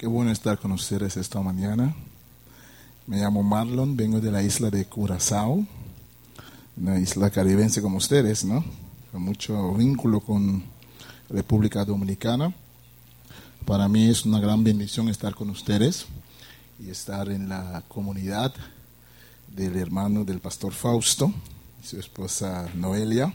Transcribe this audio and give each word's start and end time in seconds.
Qué 0.00 0.06
bueno 0.06 0.30
estar 0.30 0.58
con 0.58 0.72
ustedes 0.72 1.18
esta 1.18 1.42
mañana. 1.42 1.94
Me 3.06 3.18
llamo 3.18 3.42
Marlon, 3.42 3.98
vengo 3.98 4.18
de 4.18 4.32
la 4.32 4.42
isla 4.42 4.70
de 4.70 4.86
Curazao, 4.86 5.66
una 6.78 6.98
isla 6.98 7.28
caribense 7.28 7.82
como 7.82 7.98
ustedes, 7.98 8.42
¿no? 8.42 8.64
Con 9.12 9.20
mucho 9.20 9.74
vínculo 9.74 10.20
con 10.20 10.64
República 11.28 11.84
Dominicana. 11.84 12.54
Para 13.66 13.88
mí 13.88 14.08
es 14.08 14.24
una 14.24 14.40
gran 14.40 14.64
bendición 14.64 15.10
estar 15.10 15.34
con 15.34 15.50
ustedes 15.50 16.06
y 16.82 16.88
estar 16.88 17.28
en 17.28 17.50
la 17.50 17.82
comunidad 17.86 18.54
del 19.54 19.76
hermano 19.76 20.24
del 20.24 20.40
pastor 20.40 20.72
Fausto 20.72 21.30
y 21.84 21.86
su 21.86 22.00
esposa 22.00 22.70
Noelia. 22.74 23.34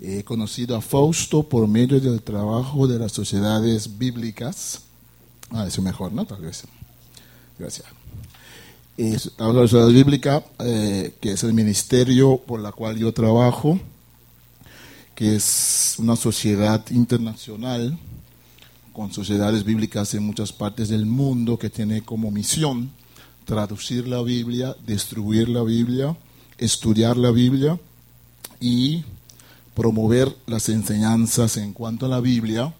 He 0.00 0.24
conocido 0.24 0.76
a 0.76 0.80
Fausto 0.80 1.44
por 1.44 1.68
medio 1.68 2.00
del 2.00 2.20
trabajo 2.20 2.88
de 2.88 2.98
las 2.98 3.12
sociedades 3.12 3.96
bíblicas. 3.96 4.86
Ah, 5.52 5.66
eso 5.66 5.82
mejor, 5.82 6.12
¿no? 6.12 6.24
Tal 6.24 6.40
vez. 6.40 6.64
Gracias. 7.58 7.86
Es 8.96 9.32
la 9.38 9.52
sociedad 9.52 9.88
bíblica, 9.88 10.44
eh, 10.58 11.14
que 11.20 11.32
es 11.32 11.42
el 11.44 11.52
ministerio 11.52 12.38
por 12.38 12.60
la 12.60 12.72
cual 12.72 12.98
yo 12.98 13.12
trabajo, 13.12 13.78
que 15.14 15.36
es 15.36 15.96
una 15.98 16.16
sociedad 16.16 16.84
internacional 16.90 17.98
con 18.92 19.12
sociedades 19.12 19.64
bíblicas 19.64 20.12
en 20.14 20.24
muchas 20.24 20.52
partes 20.52 20.88
del 20.88 21.06
mundo 21.06 21.58
que 21.58 21.70
tiene 21.70 22.02
como 22.02 22.30
misión 22.30 22.90
traducir 23.44 24.06
la 24.06 24.22
Biblia, 24.22 24.76
distribuir 24.86 25.48
la 25.48 25.62
Biblia, 25.62 26.16
estudiar 26.58 27.16
la 27.16 27.30
Biblia 27.30 27.78
y 28.60 29.04
promover 29.74 30.36
las 30.46 30.68
enseñanzas 30.68 31.56
en 31.56 31.72
cuanto 31.72 32.06
a 32.06 32.08
la 32.08 32.20
Biblia. 32.20 32.74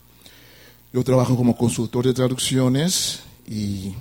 Yo 0.92 1.02
trabajo 1.02 1.34
como 1.38 1.56
consultor 1.56 2.04
de 2.04 2.12
traducciones 2.12 3.20
y 3.48 3.94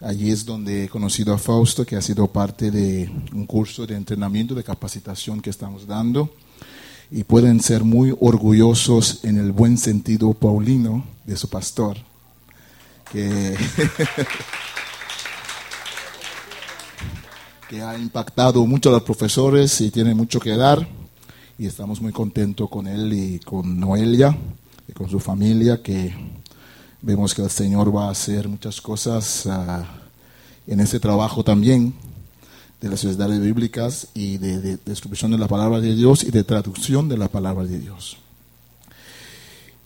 allí 0.00 0.32
es 0.32 0.44
donde 0.44 0.82
he 0.82 0.88
conocido 0.88 1.32
a 1.32 1.38
Fausto, 1.38 1.86
que 1.86 1.94
ha 1.94 2.02
sido 2.02 2.26
parte 2.26 2.72
de 2.72 3.08
un 3.32 3.46
curso 3.46 3.86
de 3.86 3.94
entrenamiento, 3.94 4.52
de 4.56 4.64
capacitación 4.64 5.40
que 5.40 5.50
estamos 5.50 5.86
dando. 5.86 6.28
Y 7.12 7.22
pueden 7.22 7.60
ser 7.60 7.84
muy 7.84 8.16
orgullosos 8.18 9.20
en 9.22 9.38
el 9.38 9.52
buen 9.52 9.78
sentido 9.78 10.34
paulino 10.34 11.04
de 11.24 11.36
su 11.36 11.48
pastor, 11.48 11.96
que, 13.12 13.56
que 17.70 17.80
ha 17.80 17.96
impactado 17.96 18.66
mucho 18.66 18.88
a 18.88 18.92
los 18.92 19.02
profesores 19.04 19.80
y 19.82 19.92
tiene 19.92 20.16
mucho 20.16 20.40
que 20.40 20.56
dar 20.56 20.84
y 21.56 21.66
estamos 21.66 22.00
muy 22.00 22.10
contentos 22.10 22.68
con 22.68 22.88
él 22.88 23.12
y 23.12 23.38
con 23.38 23.78
Noelia 23.78 24.36
y 24.88 24.92
con 24.92 25.08
su 25.08 25.20
familia 25.20 25.82
que 25.82 26.14
vemos 27.02 27.34
que 27.34 27.42
el 27.42 27.50
Señor 27.50 27.94
va 27.94 28.08
a 28.08 28.10
hacer 28.10 28.48
muchas 28.48 28.80
cosas 28.80 29.46
uh, 29.46 29.84
en 30.66 30.80
ese 30.80 30.98
trabajo 30.98 31.44
también 31.44 31.94
de 32.80 32.88
las 32.88 33.00
sociedades 33.00 33.40
bíblicas 33.40 34.08
y 34.14 34.38
de, 34.38 34.60
de, 34.60 34.78
distribución 34.86 35.30
de 35.30 35.38
la 35.38 35.48
palabra 35.48 35.80
de 35.80 35.94
Dios 35.94 36.24
y 36.24 36.30
de 36.30 36.44
traducción 36.44 37.08
de 37.08 37.18
la 37.18 37.28
palabra 37.28 37.64
de 37.64 37.78
Dios. 37.78 38.16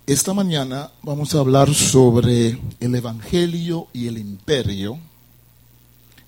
Esta 0.06 0.34
mañana 0.34 0.90
vamos 1.02 1.34
a 1.34 1.38
hablar 1.38 1.72
sobre 1.72 2.58
el 2.80 2.94
Evangelio 2.94 3.86
y 3.92 4.08
el 4.08 4.18
imperio. 4.18 4.98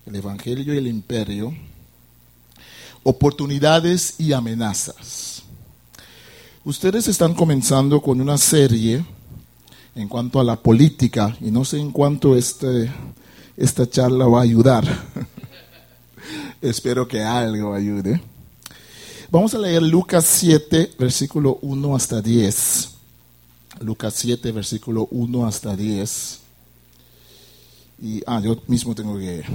El 0.05 0.15
Evangelio 0.15 0.73
y 0.73 0.77
el 0.77 0.87
imperio. 0.87 1.53
Oportunidades 3.03 4.15
y 4.17 4.33
amenazas. 4.33 5.34
Ustedes 6.65 7.07
están 7.07 7.35
comenzando 7.35 8.01
con 8.01 8.19
una 8.19 8.39
serie 8.39 9.05
en 9.93 10.07
cuanto 10.07 10.39
a 10.39 10.43
la 10.43 10.55
política 10.55 11.37
y 11.39 11.51
no 11.51 11.63
sé 11.63 11.77
en 11.77 11.91
cuánto 11.91 12.35
este, 12.35 12.91
esta 13.55 13.87
charla 13.87 14.25
va 14.25 14.39
a 14.39 14.45
ayudar. 14.45 14.83
Espero 16.63 17.07
que 17.07 17.21
algo 17.21 17.71
ayude. 17.71 18.19
Vamos 19.29 19.53
a 19.53 19.59
leer 19.59 19.83
Lucas 19.83 20.25
7, 20.25 20.95
versículo 20.97 21.59
1 21.61 21.95
hasta 21.95 22.19
10. 22.19 22.89
Lucas 23.81 24.15
7, 24.15 24.51
versículo 24.51 25.07
1 25.11 25.45
hasta 25.45 25.75
10. 25.75 26.39
Y, 28.01 28.23
ah, 28.25 28.41
yo 28.43 28.57
mismo 28.65 28.95
tengo 28.95 29.19
que... 29.19 29.43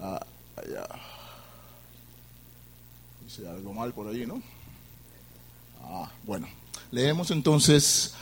ah, 0.00 0.24
ya. 0.72 0.86
Hice 3.26 3.48
algo 3.48 3.72
mal 3.72 3.92
por 3.92 4.06
ahí, 4.06 4.24
¿no? 4.24 4.53
Ah, 5.96 6.10
bueno, 6.24 6.48
leemos 6.90 7.30
entonces 7.30 8.14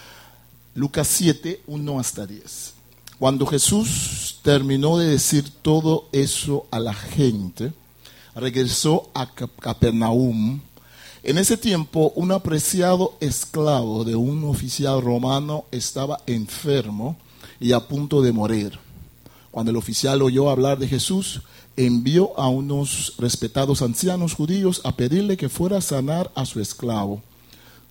Lucas 0.74 1.08
7, 1.08 1.62
1 1.66 1.98
hasta 1.98 2.26
10. 2.26 2.74
Cuando 3.18 3.46
Jesús 3.46 4.40
terminó 4.42 4.98
de 4.98 5.06
decir 5.06 5.48
todo 5.62 6.06
eso 6.12 6.66
a 6.70 6.78
la 6.78 6.92
gente, 6.92 7.72
regresó 8.34 9.08
a 9.14 9.26
Capernaum. 9.26 10.60
En 11.22 11.38
ese 11.38 11.56
tiempo, 11.56 12.12
un 12.14 12.32
apreciado 12.32 13.16
esclavo 13.20 14.04
de 14.04 14.16
un 14.16 14.44
oficial 14.44 15.00
romano 15.00 15.64
estaba 15.70 16.20
enfermo 16.26 17.16
y 17.58 17.72
a 17.72 17.80
punto 17.80 18.20
de 18.20 18.32
morir. 18.32 18.78
Cuando 19.50 19.70
el 19.70 19.78
oficial 19.78 20.20
oyó 20.20 20.50
hablar 20.50 20.78
de 20.78 20.88
Jesús, 20.88 21.40
envió 21.78 22.38
a 22.38 22.50
unos 22.50 23.14
respetados 23.16 23.80
ancianos 23.80 24.34
judíos 24.34 24.82
a 24.84 24.94
pedirle 24.94 25.38
que 25.38 25.48
fuera 25.48 25.78
a 25.78 25.80
sanar 25.80 26.30
a 26.34 26.44
su 26.44 26.60
esclavo 26.60 27.22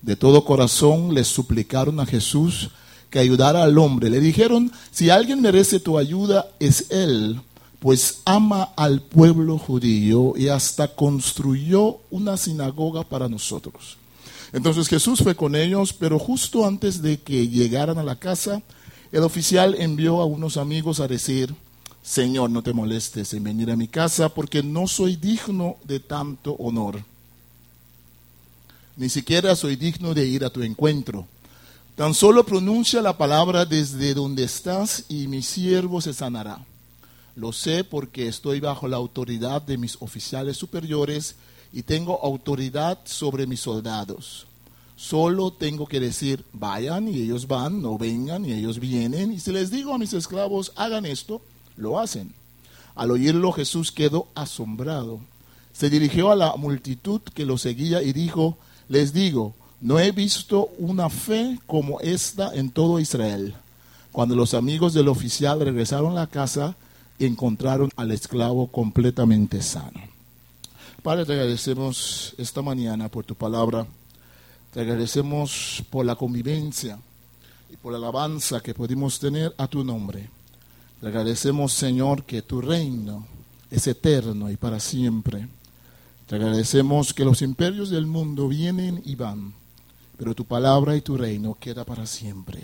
de 0.02 0.16
todo 0.16 0.46
corazón 0.46 1.14
le 1.14 1.24
suplicaron 1.24 2.00
a 2.00 2.06
Jesús 2.06 2.72
que 3.10 3.20
ayudara 3.20 3.64
al 3.64 3.78
hombre. 3.78 4.10
Le 4.10 4.20
dijeron, 4.20 4.72
si 4.92 5.10
alguien 5.10 5.42
merece 5.42 5.80
tu 5.80 5.98
ayuda, 5.98 6.48
es 6.60 6.90
él, 6.90 7.40
pues 7.80 8.22
ama 8.26 8.70
al 8.76 9.02
pueblo 9.02 9.58
judío 9.58 10.34
y 10.36 10.48
hasta 10.48 10.96
construyó 10.96 12.00
una 12.10 12.38
sinagoga 12.38 13.04
para 13.04 13.28
nosotros. 13.28 13.98
Entonces 14.54 14.88
Jesús 14.88 15.20
fue 15.22 15.36
con 15.36 15.56
ellos, 15.56 15.94
pero 15.94 16.20
justo 16.20 16.66
antes 16.66 17.02
de 17.02 17.20
que 17.20 17.48
llegaran 17.48 17.98
a 17.98 18.04
la 18.04 18.18
casa, 18.18 18.62
el 19.12 19.24
oficial 19.24 19.76
envió 19.78 20.22
a 20.22 20.26
unos 20.26 20.58
amigos 20.58 21.00
a 21.00 21.08
decir, 21.08 21.54
Señor, 22.02 22.50
no 22.50 22.64
te 22.64 22.74
molestes 22.74 23.34
en 23.34 23.44
venir 23.44 23.70
a 23.70 23.76
mi 23.76 23.88
casa, 23.88 24.30
porque 24.30 24.64
no 24.64 24.88
soy 24.88 25.16
digno 25.16 25.78
de 25.86 26.00
tanto 26.00 26.54
honor 26.54 27.11
ni 28.96 29.10
siquiera 29.10 29.56
soy 29.56 29.76
digno 29.76 30.14
de 30.14 30.26
ir 30.26 30.44
a 30.44 30.50
tu 30.50 30.62
encuentro. 30.62 31.28
Tan 31.96 32.14
solo 32.14 32.46
pronuncia 32.46 33.02
la 33.02 33.18
palabra 33.18 33.66
desde 33.66 34.14
donde 34.14 34.44
estás 34.44 35.06
y 35.10 35.28
mi 35.28 35.42
siervo 35.42 36.02
se 36.02 36.14
sanará. 36.14 36.66
Lo 37.36 37.54
sé 37.54 37.84
porque 37.84 38.28
estoy 38.28 38.60
bajo 38.60 38.88
la 38.88 38.98
autoridad 38.98 39.62
de 39.62 39.78
mis 39.78 39.98
oficiales 40.02 40.58
superiores 40.58 41.36
y 41.72 41.84
tengo 41.84 42.20
autoridad 42.24 43.00
sobre 43.06 43.48
mis 43.48 43.62
soldados. 43.62 44.48
Solo 44.96 45.52
tengo 45.52 45.88
que 45.88 46.00
decir, 46.00 46.46
vayan 46.54 47.08
y 47.08 47.22
ellos 47.22 47.48
van, 47.48 47.82
no 47.82 47.98
vengan 47.98 48.46
y 48.46 48.54
ellos 48.54 48.80
vienen. 48.80 49.32
Y 49.32 49.40
si 49.40 49.52
les 49.52 49.72
digo 49.72 49.94
a 49.94 49.98
mis 49.98 50.14
esclavos, 50.14 50.74
hagan 50.76 51.06
esto, 51.06 51.42
lo 51.76 52.00
hacen. 52.00 52.34
Al 52.96 53.12
oírlo 53.12 53.52
Jesús 53.52 53.92
quedó 53.92 54.28
asombrado. 54.36 55.20
Se 55.74 55.90
dirigió 55.90 56.32
a 56.32 56.36
la 56.36 56.56
multitud 56.56 57.22
que 57.22 57.46
lo 57.46 57.58
seguía 57.58 58.04
y 58.04 58.14
dijo, 58.14 58.58
les 58.92 59.14
digo, 59.14 59.56
no 59.80 60.00
he 60.00 60.12
visto 60.12 60.70
una 60.78 61.10
fe 61.10 61.58
como 61.66 62.02
esta 62.02 62.54
en 62.54 62.72
todo 62.72 63.00
Israel. 63.00 63.56
Cuando 64.12 64.36
los 64.36 64.54
amigos 64.54 64.94
del 64.94 65.08
oficial 65.08 65.62
regresaron 65.62 66.12
a 66.12 66.22
la 66.22 66.28
casa, 66.28 66.76
encontraron 67.18 67.90
al 67.96 68.12
esclavo 68.12 68.68
completamente 68.68 69.62
sano. 69.62 70.02
Padre, 71.02 71.26
te 71.26 71.32
agradecemos 71.32 72.36
esta 72.38 72.62
mañana 72.62 73.08
por 73.08 73.24
tu 73.24 73.34
palabra. 73.34 73.88
Te 74.74 74.82
agradecemos 74.82 75.82
por 75.90 76.06
la 76.06 76.18
convivencia 76.18 77.00
y 77.72 77.78
por 77.78 77.94
la 77.94 77.98
alabanza 77.98 78.60
que 78.60 78.74
pudimos 78.74 79.20
tener 79.20 79.56
a 79.58 79.68
tu 79.68 79.86
nombre. 79.86 80.30
Te 81.00 81.08
agradecemos, 81.08 81.72
Señor, 81.72 82.26
que 82.26 82.42
tu 82.42 82.60
reino 82.60 83.26
es 83.70 83.88
eterno 83.88 84.52
y 84.52 84.58
para 84.58 84.82
siempre. 84.82 85.48
Te 86.32 86.38
agradecemos 86.38 87.14
que 87.14 87.26
los 87.26 87.42
imperios 87.42 87.90
del 87.90 88.06
mundo 88.06 88.48
vienen 88.48 89.02
y 89.04 89.16
van, 89.16 89.54
pero 90.16 90.34
tu 90.34 90.46
palabra 90.46 90.96
y 90.96 91.02
tu 91.02 91.18
reino 91.18 91.58
queda 91.60 91.84
para 91.84 92.06
siempre. 92.06 92.62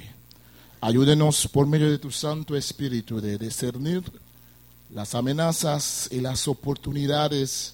Ayúdenos 0.80 1.50
por 1.50 1.68
medio 1.68 1.92
de 1.92 2.00
tu 2.00 2.10
Santo 2.10 2.56
Espíritu 2.56 3.20
de 3.20 3.38
discernir 3.38 4.10
las 4.90 5.16
amenazas 5.16 6.08
y 6.14 6.22
las 6.22 6.48
oportunidades 6.48 7.74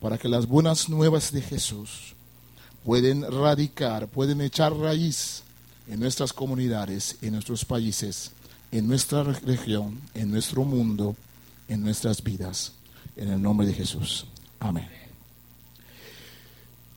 para 0.00 0.16
que 0.16 0.28
las 0.28 0.46
buenas 0.46 0.88
nuevas 0.88 1.32
de 1.32 1.42
Jesús 1.42 2.14
pueden 2.84 3.28
radicar, 3.28 4.06
pueden 4.06 4.42
echar 4.42 4.72
raíz 4.72 5.42
en 5.88 5.98
nuestras 5.98 6.32
comunidades, 6.32 7.16
en 7.20 7.32
nuestros 7.32 7.64
países, 7.64 8.30
en 8.70 8.86
nuestra 8.86 9.24
región, 9.24 10.00
en 10.14 10.30
nuestro 10.30 10.62
mundo, 10.62 11.16
en 11.66 11.82
nuestras 11.82 12.22
vidas. 12.22 12.74
En 13.16 13.28
el 13.28 13.42
nombre 13.42 13.66
de 13.66 13.74
Jesús. 13.74 14.24
Amén. 14.60 15.01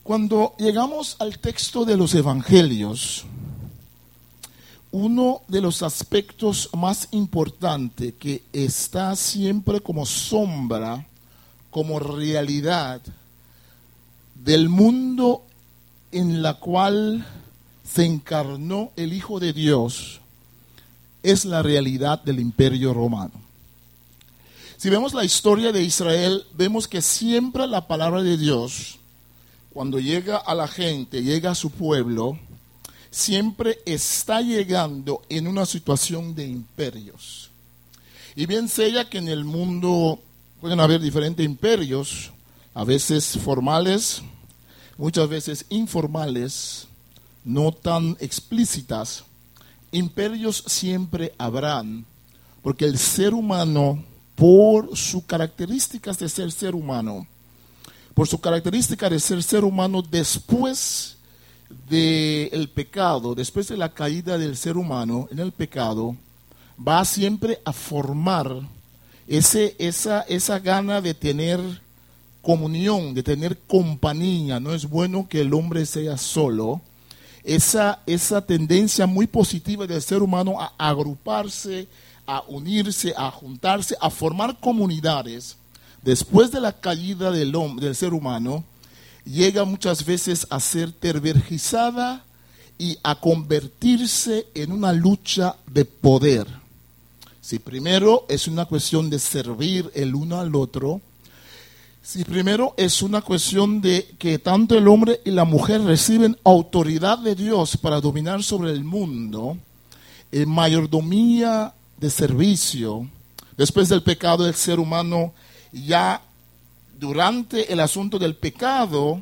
Cuando 0.06 0.54
llegamos 0.60 1.16
al 1.18 1.40
texto 1.40 1.84
de 1.84 1.98
los 1.98 2.14
evangelios, 2.14 3.26
uno 4.92 5.42
de 5.48 5.62
los 5.62 5.82
aspectos 5.82 6.70
más 6.78 7.08
importantes 7.10 8.14
que 8.20 8.44
está 8.54 9.16
siempre 9.16 9.82
como 9.82 10.06
sombra, 10.06 11.08
como 11.72 11.98
realidad 11.98 13.02
del 14.36 14.70
mundo 14.70 15.44
en 16.12 16.44
la 16.44 16.54
cual 16.54 17.26
se 17.84 18.06
encarnó 18.06 18.92
el 18.98 19.12
Hijo 19.12 19.40
de 19.40 19.54
Dios, 19.54 20.22
es 21.24 21.46
la 21.46 21.64
realidad 21.64 22.22
del 22.22 22.40
imperio 22.40 22.94
romano. 22.94 23.34
Si 24.78 24.88
vemos 24.92 25.16
la 25.16 25.26
historia 25.26 25.72
de 25.72 25.82
Israel, 25.82 26.46
vemos 26.54 26.88
que 26.88 27.02
siempre 27.02 27.66
la 27.66 27.88
palabra 27.88 28.22
de 28.22 28.38
Dios, 28.38 29.00
cuando 29.76 30.00
llega 30.00 30.38
a 30.38 30.56
la 30.56 30.70
gente, 30.70 31.22
llega 31.22 31.52
a 31.52 31.56
su 31.56 31.70
pueblo, 31.70 32.40
siempre 33.12 33.80
está 33.86 34.40
llegando 34.40 35.22
en 35.28 35.48
una 35.48 35.66
situación 35.66 36.34
de 36.34 36.48
imperios. 36.48 37.50
Y 38.38 38.46
bien 38.46 38.70
sea 38.70 39.10
que 39.10 39.18
en 39.18 39.28
el 39.28 39.44
mundo 39.44 40.22
pueden 40.62 40.80
haber 40.80 41.02
diferentes 41.02 41.46
imperios, 41.46 42.32
a 42.74 42.86
veces 42.86 43.38
formales, 43.44 44.22
muchas 44.98 45.28
veces 45.28 45.66
informales, 45.68 46.88
no 47.44 47.74
tan 47.74 48.16
explícitas, 48.22 49.26
imperios 49.92 50.64
siempre 50.68 51.34
habrán, 51.38 52.06
porque 52.64 52.86
el 52.86 52.98
ser 52.98 53.34
humano, 53.34 54.02
por 54.36 54.96
sus 54.96 55.26
características 55.26 56.18
de 56.18 56.30
ser 56.30 56.50
ser 56.54 56.76
humano, 56.76 57.28
por 58.16 58.28
su 58.28 58.40
característica 58.40 59.10
de 59.10 59.20
ser 59.20 59.44
ser 59.44 59.64
humano 59.64 60.02
después 60.02 61.18
del 61.90 62.70
pecado, 62.70 63.36
después 63.36 63.68
de 63.68 63.78
la 63.78 63.94
caída 63.94 64.38
del 64.38 64.56
ser 64.58 64.78
humano 64.78 65.28
en 65.32 65.40
el 65.40 65.52
pecado, 65.52 66.16
va 66.76 67.04
siempre 67.06 67.60
a 67.66 67.74
formar 67.74 68.62
ese, 69.28 69.76
esa, 69.80 70.22
esa 70.22 70.60
gana 70.60 71.02
de 71.02 71.14
tener 71.14 71.60
comunión, 72.42 73.14
de 73.14 73.22
tener 73.22 73.58
compañía. 73.58 74.60
No 74.62 74.74
es 74.74 74.90
bueno 74.90 75.28
que 75.28 75.42
el 75.42 75.54
hombre 75.54 75.86
sea 75.86 76.18
solo. 76.18 76.82
Esa, 77.44 78.00
esa 78.08 78.46
tendencia 78.46 79.06
muy 79.06 79.28
positiva 79.28 79.86
del 79.86 80.02
ser 80.02 80.24
humano 80.24 80.60
a 80.60 80.74
agruparse, 80.78 81.88
a 82.26 82.42
unirse, 82.48 83.14
a 83.16 83.30
juntarse, 83.30 83.96
a 84.00 84.10
formar 84.10 84.60
comunidades, 84.60 85.58
después 86.06 86.52
de 86.52 86.62
la 86.62 86.72
caída 86.72 87.32
del, 87.32 87.52
del 87.78 87.96
ser 87.96 88.14
humano, 88.14 88.64
llega 89.26 89.66
muchas 89.66 90.06
veces 90.06 90.46
a 90.52 90.60
ser 90.60 90.92
tervergizada 90.92 92.24
y 92.78 92.98
a 93.04 93.20
convertirse 93.20 94.48
en 94.54 94.72
una 94.72 94.94
lucha 94.94 95.56
de 95.66 95.84
poder. 95.84 96.48
Si 97.42 97.60
primero 97.60 98.26
es 98.30 98.48
una 98.48 98.66
cuestión 98.66 99.10
de 99.10 99.20
servir 99.20 99.92
el 99.96 100.14
uno 100.14 100.40
al 100.40 100.56
otro, 100.56 101.02
si 102.04 102.24
primero 102.24 102.76
es 102.78 103.02
una 103.02 103.22
cuestión 103.22 103.82
de 103.82 104.08
que 104.20 104.38
tanto 104.38 104.78
el 104.78 104.88
hombre 104.88 105.22
y 105.26 105.32
la 105.32 105.44
mujer 105.44 105.82
reciben 105.82 106.38
autoridad 106.44 107.18
de 107.18 107.34
Dios 107.34 107.78
para 107.78 108.00
dominar 108.00 108.44
sobre 108.44 108.72
el 108.72 108.84
mundo, 108.84 109.58
en 110.32 110.50
mayordomía 110.50 111.74
de 111.98 112.10
servicio, 112.12 113.08
después 113.58 113.90
del 113.90 114.04
pecado 114.04 114.44
del 114.44 114.54
ser 114.54 114.80
humano 114.80 115.34
ya 115.84 116.22
durante 116.98 117.74
el 117.74 117.80
asunto 117.82 118.18
del 118.18 118.36
pecado 118.36 119.22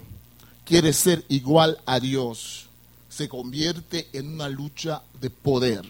quiere 0.66 0.94
ser 0.94 1.26
igual 1.30 1.80
a 1.86 2.00
Dios. 2.00 2.68
Se 3.10 3.28
convierte 3.28 4.08
en 4.14 4.34
una 4.34 4.50
lucha 4.50 5.02
de 5.20 5.30
poder. 5.30 5.84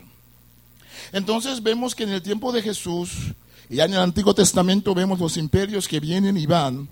Entonces 1.12 1.62
vemos 1.62 1.95
que 1.95 2.04
en 2.04 2.10
el 2.10 2.21
tiempo 2.21 2.51
de 2.51 2.62
Jesús, 2.62 3.33
ya 3.69 3.86
en 3.86 3.94
el 3.94 4.00
Antiguo 4.00 4.33
Testamento 4.33 4.94
vemos 4.94 5.19
los 5.19 5.38
imperios 5.38 5.88
que 5.88 6.00
vienen 6.00 6.38
y 6.38 6.45
van, 6.45 6.88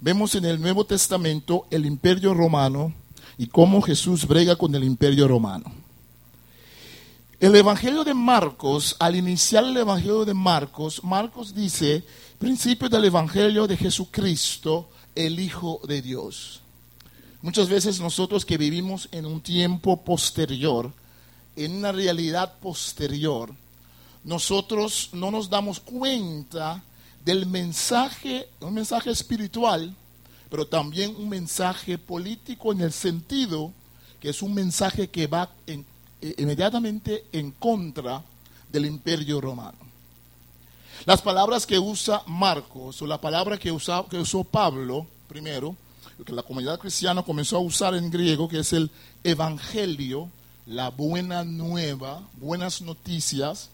vemos 0.00 0.34
en 0.34 0.44
el 0.44 0.60
Nuevo 0.60 0.84
Testamento 0.84 1.66
el 1.70 1.86
imperio 1.86 2.34
romano 2.34 2.92
y 3.36 3.46
cómo 3.46 3.82
Jesús 3.82 4.26
brega 4.26 4.56
con 4.56 4.74
el 4.74 4.84
imperio 4.84 5.26
romano. 5.28 5.72
El 7.40 7.54
Evangelio 7.54 8.02
de 8.02 8.14
Marcos, 8.14 8.96
al 8.98 9.14
iniciar 9.14 9.64
el 9.64 9.76
Evangelio 9.76 10.24
de 10.24 10.34
Marcos, 10.34 11.04
Marcos 11.04 11.54
dice 11.54 12.04
Principio 12.38 12.88
del 12.88 13.06
Evangelio 13.06 13.66
de 13.66 13.76
Jesucristo, 13.76 14.88
el 15.16 15.40
Hijo 15.40 15.80
de 15.88 16.00
Dios. 16.00 16.60
Muchas 17.42 17.68
veces 17.68 17.98
nosotros 17.98 18.44
que 18.44 18.56
vivimos 18.56 19.08
en 19.10 19.26
un 19.26 19.40
tiempo 19.40 20.04
posterior, 20.04 20.92
en 21.56 21.74
una 21.74 21.90
realidad 21.90 22.54
posterior, 22.60 23.52
nosotros 24.22 25.10
no 25.14 25.32
nos 25.32 25.50
damos 25.50 25.80
cuenta 25.80 26.80
del 27.24 27.44
mensaje, 27.46 28.48
un 28.60 28.74
mensaje 28.74 29.10
espiritual, 29.10 29.92
pero 30.48 30.64
también 30.64 31.16
un 31.16 31.28
mensaje 31.28 31.98
político 31.98 32.70
en 32.70 32.82
el 32.82 32.92
sentido 32.92 33.72
que 34.20 34.28
es 34.28 34.42
un 34.42 34.54
mensaje 34.54 35.08
que 35.08 35.26
va 35.26 35.50
eh, 35.66 35.82
inmediatamente 36.38 37.24
en 37.32 37.50
contra 37.50 38.22
del 38.70 38.86
imperio 38.86 39.40
romano. 39.40 39.87
Las 41.04 41.22
palabras 41.22 41.66
que 41.66 41.78
usa 41.78 42.22
Marcos 42.26 43.00
o 43.02 43.06
la 43.06 43.20
palabra 43.20 43.58
que, 43.58 43.74
que 44.10 44.18
usó 44.18 44.44
Pablo 44.44 45.06
primero, 45.28 45.76
que 46.24 46.32
la 46.32 46.42
comunidad 46.42 46.78
cristiana 46.78 47.22
comenzó 47.22 47.56
a 47.56 47.60
usar 47.60 47.94
en 47.94 48.10
griego, 48.10 48.48
que 48.48 48.60
es 48.60 48.72
el 48.72 48.90
evangelio, 49.22 50.30
la 50.66 50.90
buena 50.90 51.44
nueva, 51.44 52.22
buenas 52.34 52.82
noticias, 52.82 53.70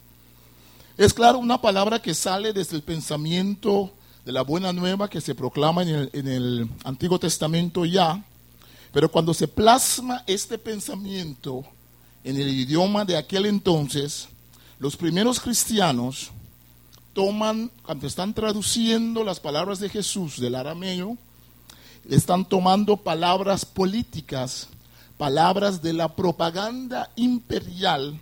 es 0.96 1.12
claro 1.12 1.38
una 1.38 1.60
palabra 1.60 2.00
que 2.00 2.14
sale 2.14 2.52
desde 2.52 2.76
el 2.76 2.82
pensamiento 2.82 3.90
de 4.24 4.32
la 4.32 4.42
buena 4.42 4.72
nueva 4.72 5.10
que 5.10 5.20
se 5.20 5.34
proclama 5.34 5.82
en 5.82 5.88
el, 5.88 6.10
en 6.12 6.28
el 6.28 6.68
Antiguo 6.84 7.18
Testamento 7.18 7.84
ya, 7.84 8.22
pero 8.92 9.10
cuando 9.10 9.34
se 9.34 9.48
plasma 9.48 10.22
este 10.26 10.56
pensamiento 10.56 11.64
en 12.22 12.36
el 12.36 12.48
idioma 12.48 13.04
de 13.04 13.16
aquel 13.16 13.46
entonces, 13.46 14.28
los 14.78 14.96
primeros 14.96 15.40
cristianos 15.40 16.30
toman, 17.14 17.70
cuando 17.82 18.06
están 18.06 18.34
traduciendo 18.34 19.24
las 19.24 19.40
palabras 19.40 19.78
de 19.78 19.88
Jesús 19.88 20.38
del 20.38 20.56
arameo, 20.56 21.16
están 22.08 22.44
tomando 22.44 22.98
palabras 22.98 23.64
políticas, 23.64 24.68
palabras 25.16 25.80
de 25.80 25.94
la 25.94 26.14
propaganda 26.14 27.10
imperial 27.16 28.20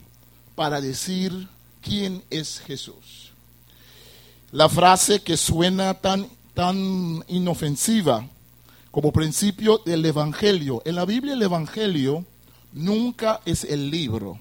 para 0.55 0.81
decir 0.81 1.49
quién 1.81 2.23
es 2.31 2.61
Jesús. 2.61 3.33
La 4.52 4.69
frase 4.69 5.23
que 5.23 5.37
suena 5.37 5.95
tan, 5.95 6.28
tan 6.55 7.25
inofensiva 7.26 8.28
como 8.90 9.11
principio 9.11 9.78
del 9.78 10.05
Evangelio. 10.05 10.83
En 10.85 10.97
la 10.97 11.07
Biblia 11.07 11.33
el 11.33 11.43
Evangelio 11.43 12.25
nunca 12.73 13.40
es 13.47 13.64
el 13.64 13.90
libro. 13.90 14.38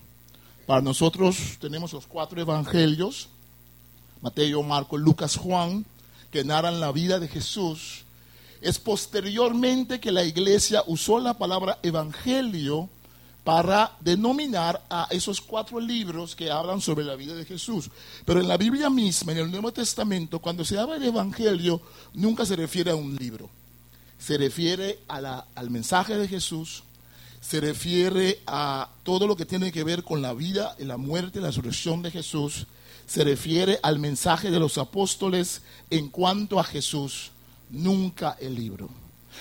Para 0.68 0.82
nosotros 0.82 1.58
tenemos 1.60 1.94
los 1.94 2.06
cuatro 2.06 2.40
Evangelios, 2.42 3.30
Mateo, 4.22 4.64
Marco, 4.64 4.98
Lucas, 4.98 5.36
Juan, 5.36 5.86
que 6.32 6.44
narran 6.44 6.80
la 6.80 6.92
vida 6.92 7.20
de 7.20 7.28
Jesús, 7.28 8.06
es 8.62 8.80
posteriormente 8.80 10.00
que 10.00 10.12
la 10.12 10.24
iglesia 10.24 10.84
usó 10.86 11.20
la 11.20 11.34
palabra 11.34 11.80
evangelio 11.82 12.90
para 13.44 13.98
denominar 14.02 14.82
a 14.90 15.08
esos 15.10 15.42
cuatro 15.42 15.80
libros 15.80 16.36
que 16.36 16.52
hablan 16.52 16.80
sobre 16.80 17.04
la 17.04 17.16
vida 17.16 17.34
de 17.34 17.46
Jesús. 17.46 17.90
Pero 18.24 18.40
en 18.40 18.48
la 18.48 18.58
Biblia 18.58 18.90
misma, 18.90 19.32
en 19.32 19.40
el 19.40 19.52
Nuevo 19.52 19.74
Testamento, 19.74 20.40
cuando 20.40 20.64
se 20.64 20.78
habla 20.78 21.00
de 21.00 21.08
evangelio, 21.08 21.82
nunca 22.14 22.46
se 22.46 22.56
refiere 22.56 22.92
a 22.92 22.96
un 22.96 23.16
libro. 23.16 23.50
Se 24.20 24.38
refiere 24.38 25.00
al 25.08 25.70
mensaje 25.72 26.16
de 26.16 26.28
Jesús, 26.28 26.84
se 27.42 27.60
refiere 27.60 28.40
a 28.46 28.90
todo 29.02 29.26
lo 29.26 29.36
que 29.36 29.48
tiene 29.48 29.72
que 29.72 29.84
ver 29.84 30.04
con 30.04 30.22
la 30.22 30.34
vida, 30.36 30.76
la 30.78 30.98
muerte 30.98 31.42
la 31.42 31.48
resurrección 31.48 32.04
de 32.04 32.12
Jesús, 32.12 32.68
se 33.12 33.26
refiere 33.26 33.78
al 33.84 34.00
mensaje 34.00 34.50
de 34.50 34.58
los 34.58 34.78
apóstoles 34.78 35.64
en 35.90 36.08
cuanto 36.08 36.62
a 36.62 36.64
Jesús, 36.64 37.32
nunca 37.70 38.38
el 38.40 38.56
libro. 38.56 38.90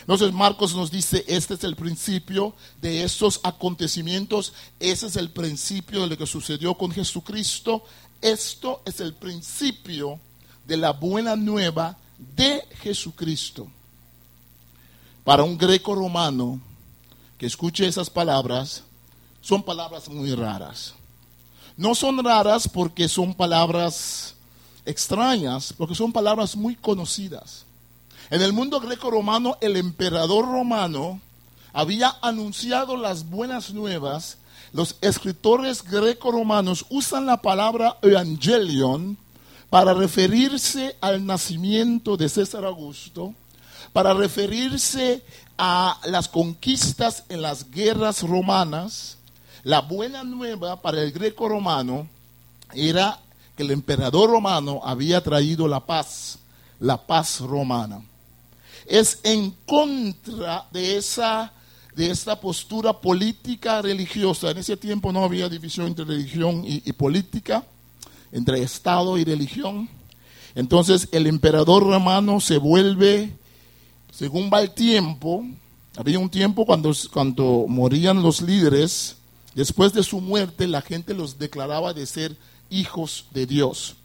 Entonces 0.01 0.33
Marcos 0.33 0.75
nos 0.75 0.91
dice, 0.91 1.25
este 1.29 1.55
es 1.55 1.63
el 1.63 1.77
principio 1.77 2.53
de 2.83 3.05
estos 3.05 3.39
acontecimientos, 3.45 4.55
ese 4.81 5.07
es 5.07 5.15
el 5.15 5.31
principio 5.31 6.01
de 6.01 6.09
lo 6.09 6.19
que 6.19 6.27
sucedió 6.27 6.75
con 6.75 6.91
Jesucristo, 6.91 7.85
esto 8.21 8.83
es 8.85 8.99
el 8.99 9.15
principio 9.15 10.19
de 10.67 10.77
la 10.77 10.91
buena 10.91 11.37
nueva 11.37 11.97
de 12.19 12.65
Jesucristo. 12.83 13.69
Para 15.23 15.45
un 15.45 15.57
greco 15.57 15.95
romano 15.95 16.61
que 17.39 17.47
escuche 17.47 17.87
esas 17.87 18.11
palabras, 18.11 18.83
son 19.41 19.63
palabras 19.63 20.09
muy 20.09 20.35
raras. 20.35 20.95
No 21.81 21.95
son 21.95 22.23
raras 22.23 22.69
porque 22.69 23.09
son 23.09 23.33
palabras 23.33 24.35
extrañas, 24.85 25.73
porque 25.73 25.95
son 25.95 26.13
palabras 26.13 26.55
muy 26.55 26.77
conocidas. 26.77 27.65
En 28.29 28.43
el 28.43 28.53
mundo 28.53 28.81
greco-romano, 28.81 29.57
el 29.63 29.77
emperador 29.77 30.45
romano 30.45 31.21
había 31.73 32.15
anunciado 32.21 32.99
las 32.99 33.31
buenas 33.31 33.73
nuevas 33.73 34.37
los 34.73 34.97
escritores 35.01 35.83
greco-romanos 35.83 36.85
usan 36.91 37.27
la 37.27 37.39
palabra 37.39 37.97
evangelion 38.03 39.17
para 39.69 39.95
referirse 39.95 40.97
al 41.01 41.25
nacimiento 41.25 42.17
de 42.17 42.29
César 42.29 42.65
Augusto, 42.65 43.35
para 43.93 44.15
referirse 44.15 45.25
a 45.59 45.99
las 46.05 46.29
conquistas 46.29 47.25
en 47.31 47.43
las 47.43 47.71
guerras 47.71 48.23
romanas, 48.23 49.17
la 49.63 49.81
buena 49.81 50.25
nueva 50.25 50.81
para 50.81 51.03
el 51.03 51.13
greco 51.13 51.49
romano 51.49 52.09
era 52.75 53.19
que 53.57 53.63
el 53.63 53.71
emperador 53.71 54.31
romano 54.31 54.81
había 54.85 55.23
traído 55.23 55.69
la 55.69 55.81
paz, 55.81 56.39
la 56.79 57.07
paz 57.07 57.41
romana. 57.41 58.03
Es 58.87 59.21
en 59.23 59.55
contra 59.67 60.67
de 60.73 60.97
esa 60.97 61.53
de 61.95 62.09
esta 62.11 62.41
postura 62.41 62.93
política 62.93 63.83
religiosa. 63.83 64.51
En 64.51 64.59
ese 64.59 64.77
tiempo 64.77 65.13
no 65.13 65.25
había 65.25 65.49
división 65.49 65.89
entre 65.89 66.05
religión 66.05 66.65
y, 66.65 66.83
y 66.89 66.93
política, 66.93 67.65
entre 68.33 68.63
Estado 68.63 69.19
y 69.19 69.25
religión. 69.25 69.89
Entonces 70.55 71.09
el 71.11 71.27
emperador 71.27 71.83
romano 71.83 72.41
se 72.41 72.59
vuelve 72.59 73.35
según 74.21 74.51
va 74.53 74.61
el 74.61 74.73
tiempo, 74.73 75.47
había 75.97 76.19
un 76.19 76.29
tiempo 76.29 76.67
cuando, 76.67 76.93
cuando 77.11 77.65
morían 77.67 78.23
los 78.23 78.43
líderes, 78.43 79.17
después 79.55 79.93
de 79.93 80.03
su 80.03 80.21
muerte 80.21 80.67
la 80.67 80.83
gente 80.83 81.15
los 81.15 81.39
declaraba 81.39 81.93
de 81.93 82.07
ser 82.07 82.37
hijos 82.71 83.27
de 83.33 83.47
Dios. 83.47 83.97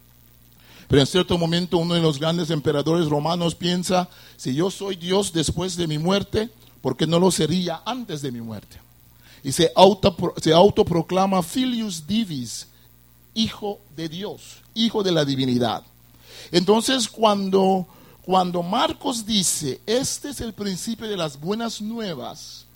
Pero 0.88 1.00
en 1.00 1.06
cierto 1.06 1.36
momento 1.36 1.78
uno 1.78 1.94
de 1.94 2.00
los 2.00 2.18
grandes 2.18 2.50
emperadores 2.50 3.08
romanos 3.08 3.54
piensa, 3.54 4.08
si 4.36 4.54
yo 4.54 4.70
soy 4.70 4.96
Dios 4.96 5.32
después 5.32 5.76
de 5.76 5.86
mi 5.86 5.98
muerte, 5.98 6.50
¿por 6.80 6.96
qué 6.96 7.06
no 7.06 7.18
lo 7.18 7.30
sería 7.30 7.82
antes 7.84 8.22
de 8.22 8.30
mi 8.30 8.40
muerte? 8.40 8.78
Y 9.42 9.52
se, 9.52 9.72
auto, 9.74 10.16
se 10.40 10.52
autoproclama 10.52 11.42
filius 11.42 12.06
divis, 12.06 12.68
hijo 13.34 13.80
de 13.96 14.08
Dios, 14.08 14.62
hijo 14.74 15.02
de 15.02 15.12
la 15.12 15.24
divinidad. 15.24 15.82
Entonces 16.52 17.08
cuando 17.08 17.86
cuando 18.26 18.60
Marcos 18.60 19.24
dice, 19.24 19.80
este 19.86 20.30
es 20.30 20.40
el 20.40 20.52
principio 20.52 21.06
de 21.06 21.16
las 21.16 21.38
buenas 21.38 21.80
nuevas 21.80 22.66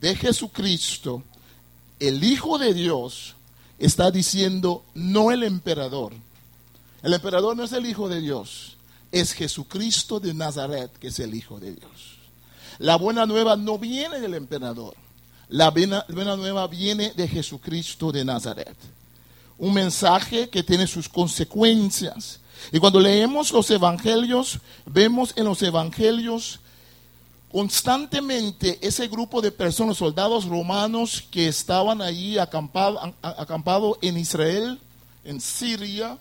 de 0.00 0.16
Jesucristo, 0.16 1.22
el 2.08 2.24
Hijo 2.24 2.58
de 2.58 2.74
Dios, 2.74 3.34
está 3.78 4.10
diciendo, 4.10 4.84
no 4.94 5.30
el 5.30 5.42
emperador. 5.42 6.12
El 7.02 7.12
emperador 7.12 7.56
no 7.56 7.64
es 7.64 7.72
el 7.72 7.86
Hijo 7.86 8.08
de 8.08 8.20
Dios, 8.20 8.76
es 9.12 9.32
Jesucristo 9.32 10.20
de 10.20 10.34
Nazaret 10.34 10.90
que 10.98 11.08
es 11.08 11.18
el 11.18 11.34
Hijo 11.34 11.60
de 11.60 11.74
Dios. 11.74 12.18
La 12.78 12.96
buena 12.96 13.26
nueva 13.26 13.56
no 13.56 13.78
viene 13.78 14.20
del 14.20 14.34
emperador, 14.34 14.94
la 15.48 15.70
buena, 15.70 16.04
buena 16.08 16.36
nueva 16.36 16.66
viene 16.66 17.12
de 17.14 17.28
Jesucristo 17.28 18.10
de 18.10 18.24
Nazaret. 18.24 18.76
Un 19.58 19.74
mensaje 19.74 20.48
que 20.48 20.62
tiene 20.62 20.86
sus 20.86 21.08
consecuencias 21.08 22.40
y 22.72 22.78
cuando 22.78 23.00
leemos 23.00 23.52
los 23.52 23.70
evangelios, 23.70 24.58
vemos 24.86 25.32
en 25.36 25.44
los 25.44 25.62
evangelios 25.62 26.60
constantemente 27.54 28.80
ese 28.84 29.06
grupo 29.06 29.40
de 29.40 29.52
personas, 29.52 29.98
soldados 29.98 30.46
romanos 30.46 31.24
que 31.30 31.46
estaban 31.46 32.02
ahí 32.02 32.36
acampados 32.36 33.14
acampado 33.22 33.96
en 34.02 34.18
Israel, 34.18 34.80
en 35.22 35.40
Siria. 35.40 36.18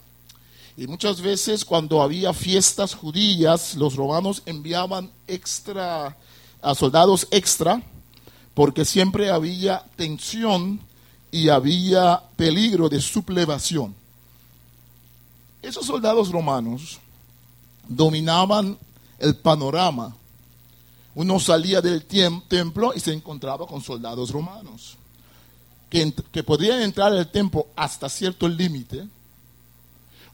Y 0.77 0.85
muchas 0.85 1.21
veces 1.21 1.65
cuando 1.65 2.03
había 2.03 2.33
fiestas 2.33 2.93
judías, 2.93 3.73
los 3.73 3.95
romanos 3.95 4.43
enviaban 4.45 5.09
extra 5.25 6.15
a 6.61 6.75
soldados 6.75 7.27
extra, 7.31 7.81
porque 8.53 8.85
siempre 8.85 9.31
había 9.31 9.83
tensión 9.95 10.81
y 11.31 11.49
había 11.49 12.21
peligro 12.35 12.89
de 12.89 13.01
sublevación. 13.01 13.95
Esos 15.63 15.87
soldados 15.87 16.31
romanos 16.31 16.99
dominaban 17.87 18.77
el 19.17 19.35
panorama. 19.35 20.15
Uno 21.15 21.39
salía 21.39 21.82
del 21.82 22.05
templo 22.05 22.93
y 22.96 23.00
se 23.00 23.13
encontraba 23.13 23.67
con 23.67 23.82
soldados 23.82 24.32
romanos, 24.32 24.98
que, 25.89 26.43
podían 26.43 26.82
entrar 26.82 27.13
al 27.13 27.32
templo 27.32 27.67
hasta 27.75 28.10
cierto 28.10 28.48
límite. 28.48 29.08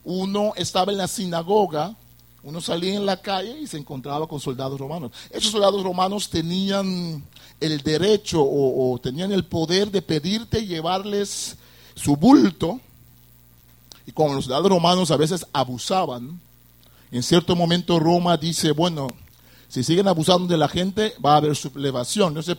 Uno 0.02 0.52
estaba 0.56 0.90
en 0.90 0.98
la 0.98 1.08
sinagoga, 1.08 1.94
uno 2.42 2.62
salía 2.62 2.94
en 2.94 3.04
la 3.04 3.20
calle 3.20 3.60
y 3.60 3.66
se 3.66 3.76
encontraba 3.76 4.26
con 4.26 4.40
soldados 4.40 4.80
romanos. 4.80 5.12
Esos 5.30 5.52
soldados 5.52 5.82
romanos 5.82 6.30
tenían 6.30 7.22
el 7.60 7.82
derecho 7.82 8.40
o, 8.40 8.94
o 8.94 8.98
tenían 8.98 9.32
el 9.32 9.44
poder 9.44 9.90
de 9.90 10.00
pedirte 10.00 10.66
llevarles 10.66 11.56
su 11.94 12.16
bulto 12.16 12.80
y 14.06 14.12
como 14.12 14.34
los 14.34 14.44
soldados 14.44 14.70
romanos 14.70 15.10
a 15.10 15.16
veces 15.16 15.46
abusaban, 15.52 16.40
en 17.12 17.22
cierto 17.22 17.54
momento 17.54 17.98
Roma 17.98 18.36
dice, 18.36 18.72
bueno, 18.72 19.08
si 19.70 19.84
siguen 19.84 20.08
abusando 20.08 20.48
de 20.48 20.58
la 20.58 20.68
gente, 20.68 21.14
va 21.24 21.34
a 21.34 21.36
haber 21.36 21.54
sublevación. 21.54 22.28
Entonces 22.28 22.58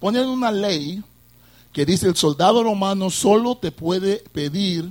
ponen 0.00 0.26
una 0.26 0.50
ley 0.50 1.04
que 1.72 1.84
dice 1.84 2.08
el 2.08 2.16
soldado 2.16 2.62
romano 2.62 3.10
solo 3.10 3.58
te 3.58 3.70
puede 3.70 4.24
pedir 4.32 4.90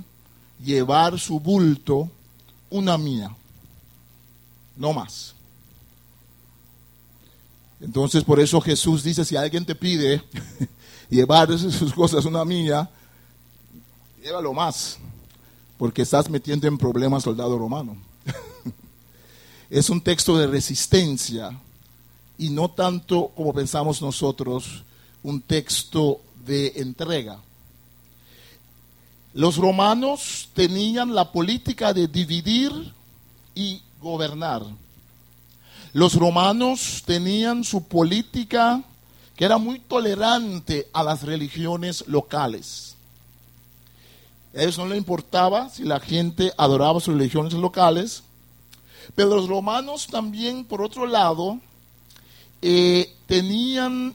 llevar 0.64 1.18
su 1.18 1.40
bulto 1.40 2.08
una 2.70 2.96
mía, 2.96 3.34
no 4.76 4.92
más. 4.92 5.34
Entonces 7.80 8.22
por 8.22 8.38
eso 8.38 8.60
Jesús 8.60 9.02
dice, 9.02 9.24
si 9.24 9.36
alguien 9.36 9.66
te 9.66 9.74
pide 9.74 10.22
llevar 11.10 11.58
sus 11.58 11.92
cosas 11.92 12.24
una 12.24 12.44
mía, 12.44 12.88
llévalo 14.22 14.52
más 14.52 14.98
porque 15.76 16.02
estás 16.02 16.30
metiendo 16.30 16.68
en 16.68 16.78
problemas 16.78 17.24
soldado 17.24 17.58
romano. 17.58 17.96
es 19.70 19.90
un 19.90 20.00
texto 20.00 20.36
de 20.36 20.46
resistencia 20.46 21.58
y 22.38 22.50
no 22.50 22.70
tanto 22.70 23.28
como 23.34 23.54
pensamos 23.54 24.00
nosotros, 24.02 24.82
un 25.22 25.40
texto 25.40 26.20
de 26.44 26.72
entrega. 26.76 27.38
Los 29.34 29.56
romanos 29.56 30.48
tenían 30.54 31.14
la 31.14 31.30
política 31.30 31.92
de 31.92 32.08
dividir 32.08 32.72
y 33.54 33.82
gobernar. 34.00 34.62
Los 35.92 36.14
romanos 36.14 37.02
tenían 37.04 37.64
su 37.64 37.82
política 37.84 38.82
que 39.36 39.44
era 39.44 39.58
muy 39.58 39.78
tolerante 39.78 40.88
a 40.92 41.02
las 41.02 41.22
religiones 41.22 42.04
locales. 42.06 42.96
A 44.54 44.62
ellos 44.62 44.78
no 44.78 44.86
le 44.86 44.96
importaba 44.96 45.68
si 45.68 45.84
la 45.84 46.00
gente 46.00 46.52
adoraba 46.56 47.00
sus 47.00 47.14
religiones 47.14 47.52
locales. 47.52 48.22
Pero 49.14 49.36
los 49.36 49.48
romanos 49.48 50.06
también, 50.06 50.64
por 50.64 50.82
otro 50.82 51.06
lado, 51.06 51.60
eh, 52.62 53.14
tenían, 53.26 54.14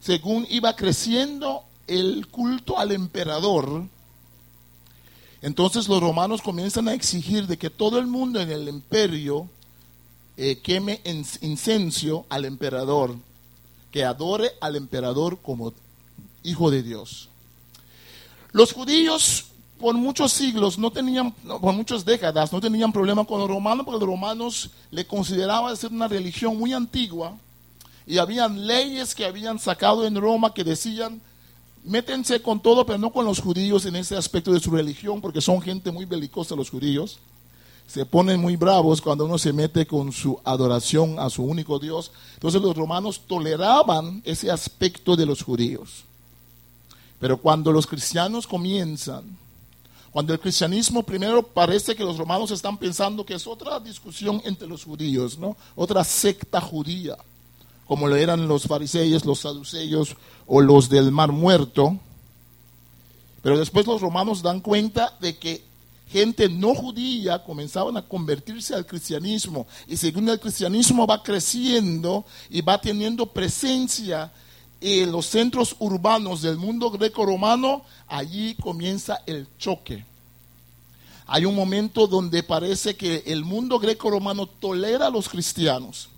según 0.00 0.46
iba 0.50 0.74
creciendo 0.76 1.64
el 1.86 2.26
culto 2.28 2.78
al 2.78 2.92
emperador, 2.92 3.84
entonces 5.40 5.88
los 5.88 6.00
romanos 6.00 6.40
comienzan 6.40 6.88
a 6.88 6.94
exigir 6.94 7.46
de 7.46 7.58
que 7.58 7.70
todo 7.70 7.98
el 7.98 8.06
mundo 8.06 8.40
en 8.40 8.50
el 8.50 8.68
imperio 8.68 9.48
eh, 10.36 10.60
queme 10.62 11.00
incenso 11.04 12.26
al 12.28 12.44
emperador, 12.44 13.16
que 13.90 14.04
adore 14.04 14.52
al 14.60 14.76
emperador 14.76 15.38
como 15.42 15.74
hijo 16.44 16.70
de 16.70 16.82
Dios. 16.82 17.28
Los 18.52 18.72
judíos 18.72 19.46
por 19.82 19.96
muchos 19.96 20.32
siglos 20.32 20.78
no 20.78 20.92
tenían, 20.92 21.32
por 21.32 21.74
muchas 21.74 22.04
décadas, 22.04 22.52
no 22.52 22.60
tenían 22.60 22.92
problema 22.92 23.24
con 23.24 23.40
los 23.40 23.48
romanos 23.48 23.84
porque 23.84 23.98
los 23.98 24.08
romanos 24.08 24.70
le 24.92 25.04
consideraban 25.04 25.76
ser 25.76 25.90
una 25.90 26.06
religión 26.06 26.56
muy 26.56 26.72
antigua 26.72 27.36
y 28.06 28.18
habían 28.18 28.64
leyes 28.64 29.12
que 29.12 29.26
habían 29.26 29.58
sacado 29.58 30.06
en 30.06 30.14
Roma 30.14 30.54
que 30.54 30.62
decían, 30.62 31.20
métense 31.82 32.40
con 32.40 32.60
todo, 32.60 32.86
pero 32.86 32.96
no 33.00 33.10
con 33.10 33.24
los 33.24 33.40
judíos 33.40 33.84
en 33.84 33.96
ese 33.96 34.16
aspecto 34.16 34.52
de 34.52 34.60
su 34.60 34.70
religión, 34.70 35.20
porque 35.20 35.40
son 35.40 35.60
gente 35.60 35.90
muy 35.90 36.04
belicosa 36.04 36.54
los 36.54 36.70
judíos. 36.70 37.18
Se 37.88 38.06
ponen 38.06 38.40
muy 38.40 38.54
bravos 38.54 39.00
cuando 39.00 39.24
uno 39.24 39.36
se 39.36 39.52
mete 39.52 39.84
con 39.84 40.12
su 40.12 40.38
adoración 40.44 41.18
a 41.18 41.28
su 41.28 41.42
único 41.42 41.80
Dios. 41.80 42.12
Entonces 42.34 42.62
los 42.62 42.76
romanos 42.76 43.22
toleraban 43.26 44.22
ese 44.24 44.48
aspecto 44.48 45.16
de 45.16 45.26
los 45.26 45.42
judíos. 45.42 46.04
Pero 47.18 47.36
cuando 47.38 47.72
los 47.72 47.88
cristianos 47.88 48.46
comienzan, 48.46 49.41
cuando 50.12 50.34
el 50.34 50.40
cristianismo 50.40 51.02
primero 51.02 51.42
parece 51.42 51.96
que 51.96 52.04
los 52.04 52.18
romanos 52.18 52.50
están 52.50 52.76
pensando 52.76 53.24
que 53.24 53.34
es 53.34 53.46
otra 53.46 53.80
discusión 53.80 54.42
entre 54.44 54.68
los 54.68 54.84
judíos, 54.84 55.38
¿no? 55.38 55.56
Otra 55.74 56.04
secta 56.04 56.60
judía, 56.60 57.16
como 57.86 58.06
lo 58.06 58.16
eran 58.16 58.46
los 58.46 58.64
fariseos, 58.64 59.24
los 59.24 59.40
saduceos 59.40 60.14
o 60.46 60.60
los 60.60 60.90
del 60.90 61.10
Mar 61.10 61.32
Muerto. 61.32 61.98
Pero 63.42 63.58
después 63.58 63.86
los 63.86 64.02
romanos 64.02 64.42
dan 64.42 64.60
cuenta 64.60 65.16
de 65.18 65.38
que 65.38 65.64
gente 66.10 66.46
no 66.50 66.74
judía 66.74 67.42
comenzaban 67.42 67.96
a 67.96 68.06
convertirse 68.06 68.74
al 68.74 68.84
cristianismo 68.84 69.66
y 69.88 69.96
según 69.96 70.28
el 70.28 70.38
cristianismo 70.38 71.06
va 71.06 71.22
creciendo 71.22 72.26
y 72.50 72.60
va 72.60 72.78
teniendo 72.78 73.24
presencia 73.24 74.30
en 74.82 75.12
los 75.12 75.26
centros 75.26 75.76
urbanos 75.78 76.42
del 76.42 76.56
mundo 76.56 76.90
greco-romano, 76.90 77.84
allí 78.08 78.54
comienza 78.56 79.22
el 79.26 79.46
choque. 79.58 80.04
Hay 81.26 81.44
un 81.44 81.54
momento 81.54 82.06
donde 82.06 82.42
parece 82.42 82.96
que 82.96 83.22
el 83.26 83.44
mundo 83.44 83.78
greco-romano 83.78 84.46
tolera 84.46 85.06
a 85.06 85.10
los 85.10 85.28
cristianos. 85.28 86.08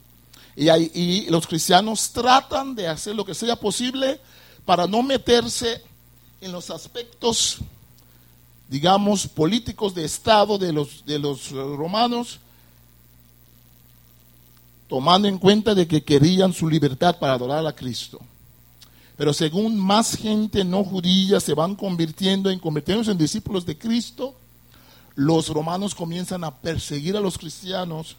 Y, 0.57 0.71
y, 0.71 1.27
los 1.31 1.47
cristianos 1.47 2.11
tratan 2.11 2.75
de 2.75 2.89
hacer 2.89 3.15
lo 3.15 3.25
que 3.25 3.35
sea 3.35 3.57
posible 3.57 4.21
para 4.65 4.87
no 4.87 5.03
meterse 5.03 5.83
en 6.41 6.53
los 6.53 6.71
aspectos, 6.71 7.59
digamos, 8.69 9.27
políticos 9.27 9.95
de 9.95 10.05
Estado 10.05 10.59
de 10.59 10.73
los, 10.73 11.05
de 11.05 11.19
los 11.19 11.51
romanos, 11.51 12.39
tomando 14.89 15.29
en 15.29 15.39
cuenta 15.39 15.75
de 15.75 15.87
que 15.87 16.03
querían 16.03 16.53
su 16.53 16.69
libertad 16.69 17.19
para 17.19 17.35
adorar 17.35 17.67
a 17.67 17.75
Cristo. 17.75 18.21
Pero 19.17 19.33
según 19.33 19.79
más 19.79 20.17
gente 20.17 20.65
no 20.65 20.83
judía 20.83 21.39
se 21.41 21.55
van 21.55 21.77
convirtiendo 21.77 22.51
en 22.51 22.59
convirtiéndose 22.59 23.13
en 23.13 23.19
discípulos 23.19 23.65
de 23.65 23.79
Cristo, 23.79 24.35
los 25.15 25.49
romanos 25.49 25.95
comienzan 25.95 26.43
a 26.43 26.55
perseguir 26.55 27.17
a 27.17 27.21
los 27.21 27.39
cristianos 27.39 28.17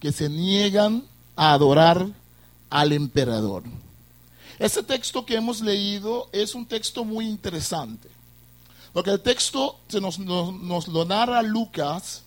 que 0.00 0.10
se 0.10 0.28
niegan 0.28 1.04
a 1.36 1.52
adorar 1.52 2.08
al 2.70 2.92
emperador. 2.92 3.62
Este 4.58 4.82
texto 4.82 5.24
que 5.24 5.36
hemos 5.36 5.60
leído 5.60 6.28
es 6.32 6.54
un 6.54 6.66
texto 6.66 7.04
muy 7.04 7.26
interesante, 7.26 8.08
porque 8.92 9.10
el 9.10 9.20
texto 9.20 9.78
se 9.88 10.00
nos, 10.00 10.18
nos, 10.18 10.88
lo 10.88 11.04
narra 11.04 11.42
Lucas, 11.42 12.22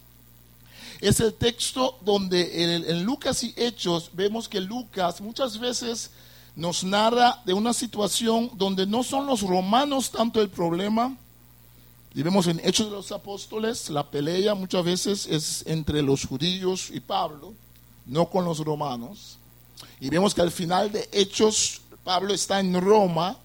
es 1.02 1.20
el 1.20 1.34
texto 1.34 1.98
donde 2.02 2.64
en, 2.64 2.90
en 2.90 3.04
Lucas 3.04 3.44
y 3.44 3.54
Hechos 3.58 4.12
vemos 4.14 4.48
que 4.48 4.62
Lucas 4.62 5.20
muchas 5.20 5.60
veces 5.60 6.12
nos 6.56 6.84
narra 6.84 7.42
de 7.46 7.54
una 7.54 7.74
situación 7.74 8.52
donde 8.54 8.86
no 8.86 9.04
son 9.04 9.26
los 9.26 9.42
romanos 9.42 10.12
tanto 10.12 10.42
el 10.42 10.50
problema, 10.50 11.16
y 12.16 12.24
vemos 12.24 12.48
en 12.48 12.62
Hechos 12.64 12.90
de 12.90 12.96
los 12.96 13.12
Apóstoles, 13.12 13.90
la 13.90 14.10
pelea 14.10 14.56
muchas 14.56 14.86
veces 14.86 15.28
es 15.28 15.66
entre 15.68 16.02
los 16.02 16.26
judíos 16.26 16.90
y 16.90 17.02
Pablo, 17.02 17.54
no 18.06 18.30
con 18.30 18.46
los 18.46 18.60
romanos. 18.60 19.38
Y 20.00 20.10
vemos 20.10 20.34
que 20.34 20.42
al 20.42 20.52
final 20.52 20.94
de 20.94 21.10
Hechos, 21.12 21.82
Pablo 22.06 22.34
está 22.34 22.62
en 22.62 22.80
Roma. 22.80 23.38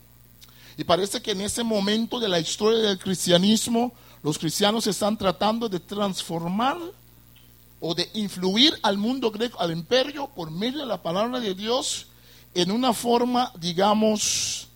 Y 0.76 0.84
parece 0.84 1.20
que 1.20 1.32
en 1.32 1.40
ese 1.40 1.64
momento 1.64 2.20
de 2.20 2.28
la 2.28 2.38
historia 2.38 2.78
del 2.78 2.98
cristianismo, 3.00 3.92
los 4.22 4.38
cristianos 4.38 4.86
están 4.86 5.18
tratando 5.18 5.68
de 5.68 5.80
transformar 5.80 6.78
o 7.80 7.92
de 7.92 8.08
influir 8.14 8.78
al 8.82 8.98
mundo 8.98 9.32
greco, 9.32 9.58
al 9.58 9.72
imperio, 9.72 10.28
por 10.28 10.52
medio 10.52 10.78
de 10.78 10.86
la 10.86 11.02
palabra 11.02 11.40
de 11.40 11.56
Dios, 11.56 12.06
en 12.54 12.70
una 12.70 12.92
forma, 12.92 13.52
digamos, 13.58 14.68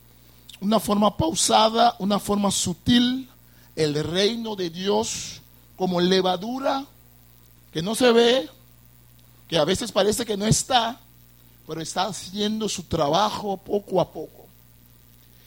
una 0.61 0.81
forma 0.81 1.17
pausada, 1.17 1.97
una 1.99 2.19
forma 2.19 2.51
sutil, 2.51 3.29
el 3.77 4.03
reino 4.05 4.55
de 4.57 4.71
Dios 4.71 5.41
como 5.77 6.01
levadura 6.01 6.87
que 7.73 7.83
no 7.83 7.95
se 7.97 8.13
ve, 8.13 8.49
que 9.49 9.59
a 9.59 9.65
veces 9.65 9.91
parece 9.91 10.25
que 10.25 10.37
no 10.37 10.47
está, 10.47 11.01
pero 11.67 11.81
está 11.81 12.05
haciendo 12.05 12.69
su 12.69 12.85
trabajo 12.85 13.57
poco 13.57 14.01
a 14.01 14.13
poco. 14.13 14.47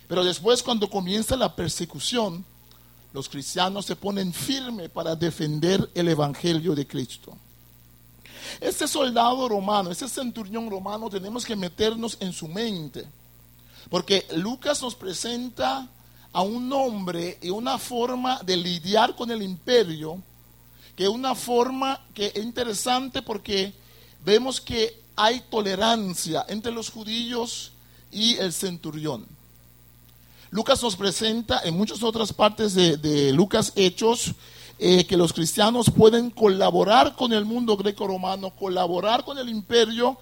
Pero 0.10 0.24
después 0.24 0.62
cuando 0.62 0.90
comienza 0.90 1.38
la 1.38 1.56
persecución, 1.56 2.44
los 3.14 3.30
cristianos 3.30 3.86
se 3.86 3.96
ponen 3.96 4.34
firmes 4.34 4.90
para 4.90 5.16
defender 5.16 5.90
el 5.96 6.10
Evangelio 6.10 6.76
de 6.76 6.86
Cristo. 6.86 7.38
Este 8.60 8.88
soldado 8.88 9.48
romano, 9.50 9.92
este 9.92 10.08
centurión 10.08 10.70
romano, 10.70 11.10
tenemos 11.10 11.46
que 11.46 11.56
meternos 11.56 12.18
en 12.20 12.34
su 12.34 12.48
mente, 12.48 13.06
porque 13.90 14.26
Lucas 14.36 14.82
nos 14.82 14.96
presenta 14.96 15.88
a 16.34 16.42
un 16.42 16.72
hombre 16.74 17.38
y 17.42 17.50
una 17.50 17.78
forma 17.78 18.42
de 18.44 18.58
lidiar 18.58 19.16
con 19.16 19.32
el 19.32 19.42
imperio, 19.42 20.22
que 20.96 21.04
es 21.04 21.10
una 21.10 21.36
forma 21.36 22.02
que 22.14 22.28
es 22.28 22.44
interesante 22.44 23.22
porque 23.22 23.74
vemos 24.26 24.60
que 24.60 25.02
hay 25.16 25.42
tolerancia 25.50 26.46
entre 26.48 26.72
los 26.72 26.90
judíos 26.90 27.72
y 28.12 28.36
el 28.38 28.54
centurión. 28.54 29.26
Lucas 30.50 30.82
nos 30.82 30.96
presenta 30.96 31.62
en 31.64 31.76
muchas 31.76 32.04
otras 32.04 32.32
partes 32.32 32.74
de, 32.74 33.32
Lucas 33.34 33.74
Hechos 33.76 34.34
eh, 34.80 35.06
que 35.06 35.18
los 35.18 35.34
cristianos 35.34 35.90
pueden 35.90 36.30
colaborar 36.30 37.16
con 37.16 37.34
el 37.34 37.46
mundo 37.46 37.78
greco-romano, 37.78 38.52
colaborar 38.52 39.24
con 39.24 39.38
el 39.38 39.50
imperio, 39.50 40.18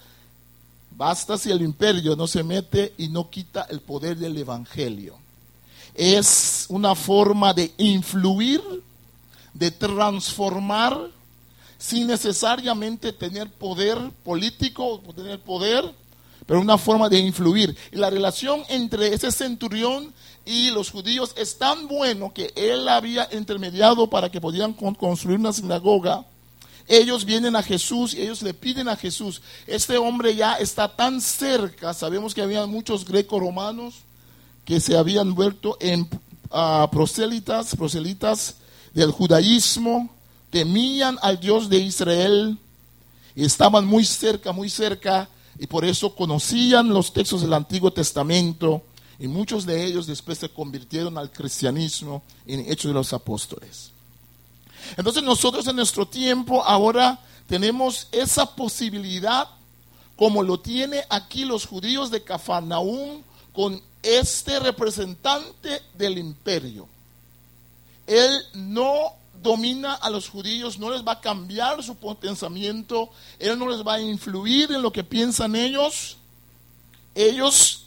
basta 0.90 1.36
si 1.36 1.50
el 1.50 1.62
imperio 1.62 2.16
no 2.16 2.26
se 2.26 2.42
mete 2.42 2.94
y 2.96 3.08
no 3.08 3.28
quita 3.28 3.66
el 3.70 3.80
poder 3.80 4.16
del 4.16 4.36
evangelio 4.36 5.18
es 5.96 6.66
una 6.68 6.94
forma 6.94 7.54
de 7.54 7.72
influir, 7.78 8.60
de 9.54 9.70
transformar, 9.70 11.10
sin 11.78 12.06
necesariamente 12.06 13.12
tener 13.12 13.50
poder 13.50 13.98
político 14.24 15.00
tener 15.14 15.40
poder, 15.40 15.84
pero 16.46 16.60
una 16.60 16.78
forma 16.78 17.08
de 17.08 17.18
influir. 17.18 17.76
Y 17.90 17.96
la 17.96 18.10
relación 18.10 18.62
entre 18.68 19.12
ese 19.12 19.32
centurión 19.32 20.12
y 20.46 20.70
los 20.70 20.90
judíos 20.90 21.34
es 21.36 21.58
tan 21.58 21.88
bueno 21.88 22.32
que 22.32 22.52
él 22.54 22.88
había 22.88 23.28
intermediado 23.32 24.08
para 24.08 24.30
que 24.30 24.40
pudieran 24.40 24.72
construir 24.72 25.40
una 25.40 25.52
sinagoga. 25.52 26.24
Ellos 26.86 27.24
vienen 27.24 27.56
a 27.56 27.64
Jesús 27.64 28.14
y 28.14 28.22
ellos 28.22 28.42
le 28.42 28.54
piden 28.54 28.88
a 28.88 28.96
Jesús. 28.96 29.42
Este 29.66 29.98
hombre 29.98 30.36
ya 30.36 30.54
está 30.54 30.94
tan 30.94 31.20
cerca. 31.20 31.92
Sabemos 31.92 32.32
que 32.32 32.42
había 32.42 32.64
muchos 32.66 33.04
greco-romanos 33.04 33.96
que 34.64 34.78
se 34.78 34.96
habían 34.96 35.34
vuelto 35.34 35.76
en 35.80 36.02
uh, 36.50 36.88
proselitas, 36.92 37.74
proselitas 37.74 38.56
del 38.94 39.10
judaísmo, 39.10 40.10
temían 40.50 41.18
al 41.22 41.40
Dios 41.40 41.68
de 41.68 41.78
Israel 41.78 42.56
y 43.34 43.44
estaban 43.44 43.84
muy 43.84 44.04
cerca, 44.04 44.52
muy 44.52 44.70
cerca, 44.70 45.28
y 45.58 45.66
por 45.66 45.84
eso 45.84 46.14
conocían 46.14 46.88
los 46.88 47.12
textos 47.12 47.42
del 47.42 47.52
Antiguo 47.52 47.92
Testamento, 47.92 48.82
y 49.18 49.28
muchos 49.28 49.64
de 49.64 49.84
ellos 49.84 50.06
después 50.06 50.38
se 50.38 50.48
convirtieron 50.48 51.16
al 51.16 51.30
cristianismo 51.30 52.22
en 52.46 52.60
Hechos 52.60 52.90
de 52.90 52.94
los 52.94 53.12
Apóstoles. 53.12 53.92
Entonces 54.96 55.22
nosotros 55.22 55.66
en 55.66 55.76
nuestro 55.76 56.06
tiempo 56.06 56.62
ahora 56.62 57.18
tenemos 57.48 58.08
esa 58.12 58.54
posibilidad, 58.54 59.48
como 60.16 60.42
lo 60.42 60.60
tiene 60.60 61.04
aquí 61.08 61.44
los 61.44 61.66
judíos 61.66 62.10
de 62.10 62.22
Cafarnaúm, 62.22 63.22
con 63.52 63.82
este 64.02 64.60
representante 64.60 65.82
del 65.94 66.18
imperio. 66.18 66.88
Él 68.06 68.30
no 68.54 69.14
domina 69.42 69.94
a 69.94 70.10
los 70.10 70.28
judíos, 70.28 70.78
no 70.78 70.90
les 70.90 71.06
va 71.06 71.12
a 71.12 71.20
cambiar 71.20 71.82
su 71.82 71.96
pensamiento, 71.96 73.10
Él 73.38 73.58
no 73.58 73.68
les 73.68 73.86
va 73.86 73.94
a 73.94 74.00
influir 74.00 74.72
en 74.72 74.82
lo 74.82 74.92
que 74.92 75.04
piensan 75.04 75.56
ellos. 75.56 76.16
Ellos 77.14 77.85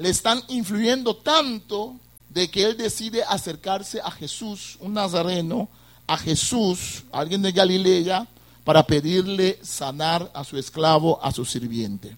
le 0.00 0.08
están 0.08 0.42
influyendo 0.48 1.14
tanto 1.14 1.94
de 2.30 2.50
que 2.50 2.64
Él 2.64 2.76
decide 2.76 3.22
acercarse 3.22 4.00
a 4.00 4.10
Jesús, 4.10 4.78
un 4.80 4.94
nazareno, 4.94 5.68
a 6.06 6.16
Jesús, 6.16 7.04
alguien 7.12 7.42
de 7.42 7.52
Galilea, 7.52 8.26
para 8.64 8.82
pedirle 8.82 9.58
sanar 9.62 10.30
a 10.32 10.42
su 10.42 10.56
esclavo, 10.56 11.22
a 11.22 11.32
su 11.32 11.44
sirviente. 11.44 12.16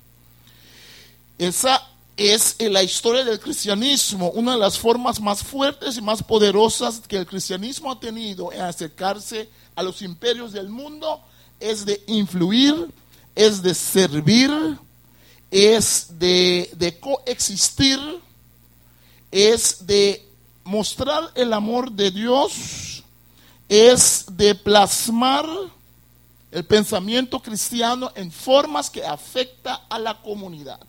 Esa 1.39 1.83
es 2.17 2.55
en 2.61 2.73
la 2.73 2.85
historia 2.85 3.25
del 3.25 3.41
cristianismo 3.41 4.31
una 4.31 4.53
de 4.53 4.59
las 4.59 4.79
formas 4.79 5.21
más 5.21 5.43
fuertes 5.43 5.97
y 5.97 6.03
más 6.03 6.23
poderosas 6.23 7.01
que 7.01 7.17
el 7.17 7.27
cristianismo 7.27 7.91
ha 7.91 7.99
tenido 7.99 8.53
en 8.53 8.61
acercarse 8.61 9.49
a 9.75 9.83
los 9.83 10.03
imperios 10.03 10.53
del 10.53 10.69
mundo, 10.69 11.21
es 11.59 11.85
de 11.85 12.01
influir, 12.07 12.93
es 13.35 13.61
de 13.61 13.75
servir, 13.75 14.53
es 15.53 16.19
de, 16.19 16.99
coexistir, 16.99 18.01
es 19.31 19.87
de 19.87 20.27
mostrar 20.65 21.31
el 21.35 21.53
amor 21.53 21.93
de 21.93 22.11
Dios, 22.11 23.05
es 23.69 24.25
de 24.33 24.55
plasmar 24.55 25.47
el 26.51 26.65
pensamiento 26.65 27.39
cristiano 27.41 28.11
en 28.15 28.33
formas 28.33 28.89
que 28.89 29.05
afecta 29.05 29.83
a 29.91 29.99
la 29.99 30.23
comunidad. 30.23 30.81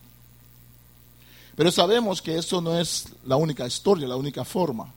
Pero 1.56 1.70
sabemos 1.70 2.22
que 2.22 2.38
eso 2.38 2.62
no 2.62 2.80
es 2.80 3.08
la 3.26 3.36
única 3.36 3.68
historia, 3.68 4.08
la 4.08 4.16
única 4.16 4.46
forma. 4.46 4.92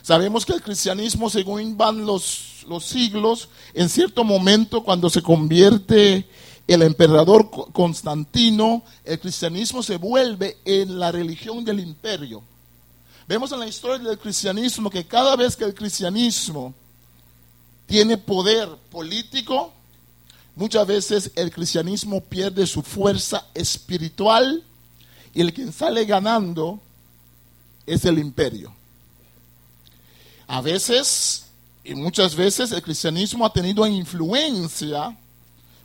Sabemos 0.00 0.46
que 0.46 0.54
el 0.54 0.62
cristianismo, 0.62 1.28
según 1.28 1.76
van 1.76 2.06
los, 2.06 2.64
los 2.66 2.86
siglos, 2.86 3.50
en 3.74 3.90
cierto 3.90 4.24
momento 4.24 4.82
cuando 4.82 5.10
se 5.10 5.22
convierte 5.22 6.26
el 6.66 6.82
emperador 6.82 7.50
Constantino, 7.72 8.82
el 9.04 9.20
cristianismo 9.20 9.82
se 9.82 9.96
vuelve 9.96 10.58
en 10.64 10.98
la 10.98 11.12
religión 11.12 11.64
del 11.64 11.80
imperio. 11.80 12.42
Vemos 13.26 13.52
en 13.52 13.60
la 13.60 13.66
historia 13.66 13.98
del 13.98 14.18
cristianismo 14.18 14.90
que 14.90 15.06
cada 15.06 15.36
vez 15.36 15.56
que 15.56 15.64
el 15.64 15.74
cristianismo 15.74 16.74
tiene 17.86 18.16
poder 18.16 18.68
político, 18.90 19.72
muchas 20.56 20.86
veces 20.86 21.30
el 21.34 21.50
cristianismo 21.50 22.22
pierde 22.22 22.66
su 22.66 22.82
fuerza 22.82 23.46
espiritual 23.54 24.62
y 25.34 25.40
el 25.40 25.52
quien 25.52 25.72
sale 25.72 26.04
ganando 26.04 26.80
es 27.86 28.04
el 28.04 28.18
imperio. 28.18 28.74
A 30.46 30.60
veces, 30.60 31.46
y 31.82 31.94
muchas 31.94 32.34
veces, 32.34 32.72
el 32.72 32.82
cristianismo 32.82 33.44
ha 33.44 33.52
tenido 33.52 33.86
influencia, 33.86 35.16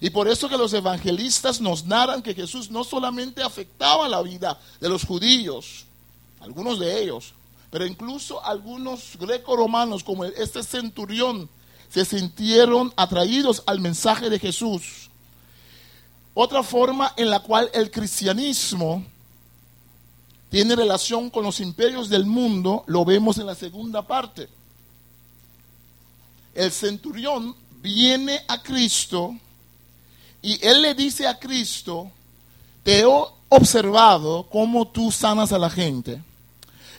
Y 0.00 0.08
por 0.08 0.26
eso 0.26 0.48
que 0.48 0.56
los 0.56 0.72
evangelistas 0.72 1.60
nos 1.60 1.84
narran 1.84 2.22
que 2.22 2.34
Jesús 2.34 2.70
no 2.70 2.82
solamente 2.82 3.42
afectaba 3.42 4.08
la 4.08 4.22
vida 4.22 4.58
de 4.80 4.88
los 4.88 5.04
judíos, 5.04 5.84
algunos 6.40 6.80
de 6.80 7.02
ellos, 7.02 7.34
pero 7.70 7.84
incluso 7.84 8.42
algunos 8.42 9.18
greco-romanos 9.18 10.02
como 10.02 10.24
este 10.24 10.62
centurión 10.62 11.50
se 11.90 12.06
sintieron 12.06 12.92
atraídos 12.96 13.62
al 13.66 13.80
mensaje 13.80 14.30
de 14.30 14.38
Jesús. 14.38 15.10
Otra 16.32 16.62
forma 16.62 17.12
en 17.18 17.28
la 17.28 17.40
cual 17.40 17.70
el 17.74 17.90
cristianismo 17.90 19.04
tiene 20.48 20.74
relación 20.74 21.28
con 21.28 21.44
los 21.44 21.60
imperios 21.60 22.08
del 22.08 22.24
mundo 22.24 22.82
lo 22.86 23.04
vemos 23.04 23.36
en 23.36 23.46
la 23.46 23.54
segunda 23.54 24.06
parte 24.06 24.48
el 26.54 26.72
centurión 26.72 27.54
viene 27.82 28.40
a 28.48 28.62
Cristo 28.62 29.34
y 30.42 30.64
él 30.66 30.82
le 30.82 30.94
dice 30.94 31.26
a 31.26 31.38
Cristo, 31.38 32.10
te 32.82 33.00
he 33.00 33.06
observado 33.48 34.46
cómo 34.50 34.88
tú 34.88 35.10
sanas 35.12 35.52
a 35.52 35.58
la 35.58 35.70
gente. 35.70 36.22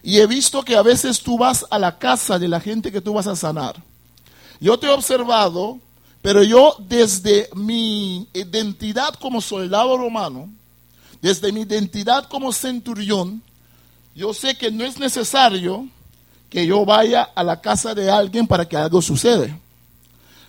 Y 0.04 0.20
he 0.20 0.28
visto 0.28 0.64
que 0.64 0.76
a 0.76 0.82
veces 0.82 1.22
tú 1.22 1.38
vas 1.38 1.66
a 1.70 1.80
la 1.80 1.98
casa 1.98 2.40
de 2.40 2.48
la 2.48 2.60
gente 2.60 2.92
que 2.92 3.02
tú 3.02 3.14
vas 3.14 3.28
a 3.28 3.36
sanar. 3.36 3.82
Yo 4.60 4.78
te 4.78 4.88
he 4.88 4.92
observado, 4.92 5.80
pero 6.22 6.44
yo 6.44 6.76
desde 6.80 7.50
mi 7.56 8.28
identidad 8.34 9.16
como 9.16 9.42
soldado 9.42 9.98
romano, 9.98 10.50
desde 11.22 11.52
mi 11.52 11.62
identidad 11.62 12.28
como 12.28 12.52
centurión, 12.52 13.42
yo 14.16 14.34
sé 14.34 14.56
que 14.56 14.72
no 14.72 14.84
es 14.84 15.00
necesario 15.00 15.88
que 16.52 16.68
yo 16.68 16.86
vaya 16.86 17.30
a 17.34 17.44
la 17.46 17.62
casa 17.62 17.96
de 17.96 18.12
alguien 18.12 18.46
para 18.46 18.68
que 18.68 18.76
algo 18.76 19.02
suceda. 19.02 19.58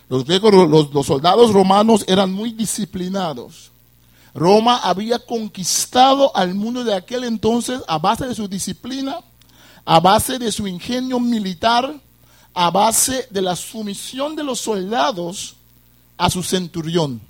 Los, 0.09 0.27
los, 0.27 1.07
soldados 1.07 1.53
romanos 1.53 2.03
eran 2.07 2.31
muy 2.31 2.51
disciplinados. 2.51 3.71
Roma 4.35 4.81
había 4.83 5.17
conquistado 5.17 6.35
al 6.35 6.55
mundo 6.55 6.83
de 6.83 6.93
aquel 6.93 7.23
entonces 7.23 7.79
a 7.87 7.99
base 7.99 8.27
de 8.27 8.35
su 8.35 8.49
disciplina, 8.49 9.19
a 9.85 10.01
base 10.01 10.37
de 10.37 10.51
su 10.51 10.67
ingenio 10.67 11.21
militar, 11.21 11.95
a 12.53 12.69
base 12.69 13.27
de 13.29 13.41
la 13.41 13.55
sumisión 13.55 14.35
de 14.35 14.43
los 14.43 14.59
soldados 14.59 15.55
a 16.17 16.29
su 16.29 16.43
centurión. 16.43 17.21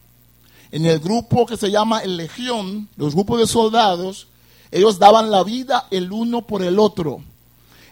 En 0.72 0.88
el 0.88 0.98
grupo 0.98 1.46
que 1.46 1.58
se 1.58 1.70
llama 1.70 2.00
el 2.00 2.18
legión, 2.18 2.90
los 2.98 3.14
grupos 3.14 3.40
de 3.40 3.46
soldados, 3.46 4.26
ellos 4.72 4.98
daban 4.98 5.30
la 5.30 5.44
vida 5.44 5.86
el 5.92 6.12
uno 6.12 6.42
por 6.42 6.64
el 6.64 6.80
otro 6.80 7.22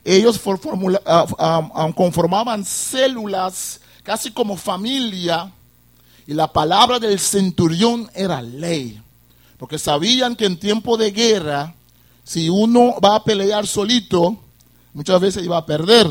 ellos 0.03 0.39
ah, 1.05 1.91
conformaban 1.95 2.65
células 2.65 3.79
casi 4.03 4.31
como 4.31 4.57
familia 4.57 5.51
y 6.25 6.33
la 6.33 6.51
palabra 6.51 6.99
del 6.99 7.19
centurión 7.19 8.09
era 8.13 8.41
ley. 8.41 9.01
Porque 9.57 9.77
sabían 9.77 10.35
que 10.35 10.45
en 10.45 10.57
tiempo 10.57 10.97
de 10.97 11.11
guerra, 11.11 11.75
si 12.23 12.49
uno 12.49 12.95
va 13.03 13.15
a 13.15 13.23
pelear 13.23 13.67
solito, 13.67 14.37
muchas 14.93 15.19
veces 15.21 15.43
iba 15.43 15.57
a 15.57 15.65
perder. 15.65 16.07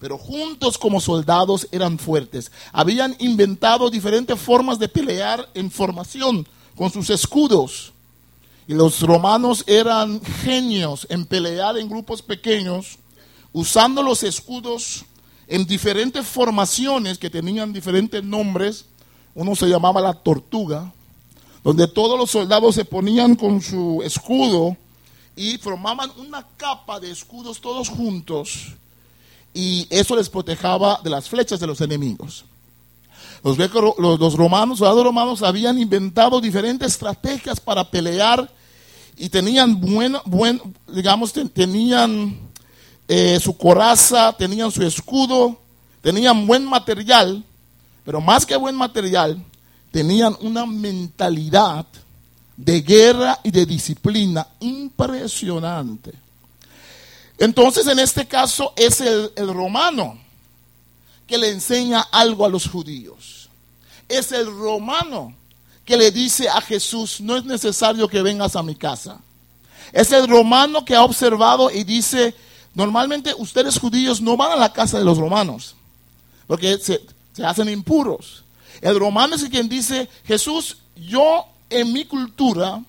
Pero 0.00 0.18
juntos 0.18 0.78
como 0.78 1.00
soldados 1.00 1.68
eran 1.70 1.98
fuertes. 1.98 2.50
Habían 2.72 3.14
inventado 3.18 3.90
diferentes 3.90 4.38
formas 4.40 4.78
de 4.78 4.88
pelear 4.88 5.48
en 5.54 5.70
formación 5.70 6.48
con 6.74 6.90
sus 6.90 7.10
escudos. 7.10 7.92
Y 8.66 8.74
los 8.74 9.02
romanos 9.02 9.62
eran 9.66 10.20
genios 10.42 11.06
en 11.10 11.26
pelear 11.26 11.76
en 11.76 11.88
grupos 11.88 12.22
pequeños 12.22 12.99
usando 13.52 14.02
los 14.02 14.22
escudos 14.22 15.04
en 15.46 15.66
diferentes 15.66 16.26
formaciones 16.26 17.18
que 17.18 17.30
tenían 17.30 17.72
diferentes 17.72 18.22
nombres. 18.22 18.86
Uno 19.34 19.56
se 19.56 19.66
llamaba 19.68 20.00
la 20.00 20.14
tortuga, 20.14 20.92
donde 21.64 21.88
todos 21.88 22.18
los 22.18 22.30
soldados 22.30 22.74
se 22.74 22.84
ponían 22.84 23.34
con 23.34 23.60
su 23.60 24.00
escudo 24.04 24.76
y 25.36 25.58
formaban 25.58 26.10
una 26.18 26.46
capa 26.56 27.00
de 27.00 27.10
escudos 27.10 27.60
todos 27.60 27.88
juntos 27.88 28.74
y 29.52 29.86
eso 29.90 30.16
les 30.16 30.28
protegaba 30.28 31.00
de 31.02 31.10
las 31.10 31.28
flechas 31.28 31.58
de 31.58 31.66
los 31.66 31.80
enemigos. 31.80 32.44
Los, 33.42 34.34
romanos, 34.36 34.78
soldados 34.78 35.04
romanos 35.04 35.42
habían 35.42 35.78
inventado 35.78 36.40
diferentes 36.40 36.92
estrategias 36.92 37.58
para 37.58 37.90
pelear 37.90 38.50
y 39.16 39.28
tenían 39.28 39.80
buen, 39.80 40.16
buen 40.26 40.60
digamos, 40.86 41.32
tenían 41.32 42.49
eh, 43.12 43.40
su 43.40 43.56
coraza, 43.56 44.32
tenían 44.38 44.70
su 44.70 44.84
escudo, 44.84 45.58
tenían 46.00 46.46
buen 46.46 46.64
material, 46.64 47.42
pero 48.04 48.20
más 48.20 48.46
que 48.46 48.54
buen 48.54 48.76
material, 48.76 49.44
tenían 49.90 50.36
una 50.42 50.64
mentalidad 50.64 51.84
de 52.56 52.80
guerra 52.82 53.40
y 53.42 53.50
de 53.50 53.66
disciplina 53.66 54.46
impresionante. 54.60 56.12
Entonces, 57.36 57.84
en 57.88 57.98
este 57.98 58.28
caso, 58.28 58.74
es 58.76 59.00
el, 59.00 59.32
el, 59.34 59.52
romano 59.52 60.16
que 61.26 61.36
le 61.36 61.50
enseña 61.50 62.02
algo 62.12 62.46
a 62.46 62.48
los 62.48 62.68
judíos. 62.68 63.48
Es 64.08 64.30
el 64.30 64.46
romano 64.46 65.34
que 65.84 65.96
le 65.96 66.12
dice 66.12 66.48
a 66.48 66.60
Jesús, 66.60 67.20
no 67.20 67.36
es 67.36 67.44
necesario 67.44 68.06
que 68.06 68.22
vengas 68.22 68.54
a 68.54 68.62
mi 68.62 68.76
casa. 68.76 69.18
Es 69.90 70.12
el 70.12 70.28
romano 70.28 70.84
que 70.84 70.94
ha 70.94 71.02
observado 71.02 71.72
y 71.72 71.82
dice, 71.82 72.36
Normalmente 72.74 73.34
ustedes 73.36 73.78
judíos 73.78 74.20
no 74.20 74.36
van 74.36 74.52
a 74.52 74.56
la 74.56 74.72
casa 74.72 74.98
de 74.98 75.04
los 75.04 75.18
romanos, 75.18 75.74
porque 76.46 76.78
se, 76.78 77.00
hacen 77.44 77.68
impuros. 77.68 78.44
El 78.80 78.98
romano 78.98 79.34
es 79.34 79.44
quien 79.44 79.68
dice, 79.68 80.08
Jesús, 80.24 80.78
yo 80.96 81.46
en 81.68 81.92
mi 81.92 82.04
cultura, 82.04 82.82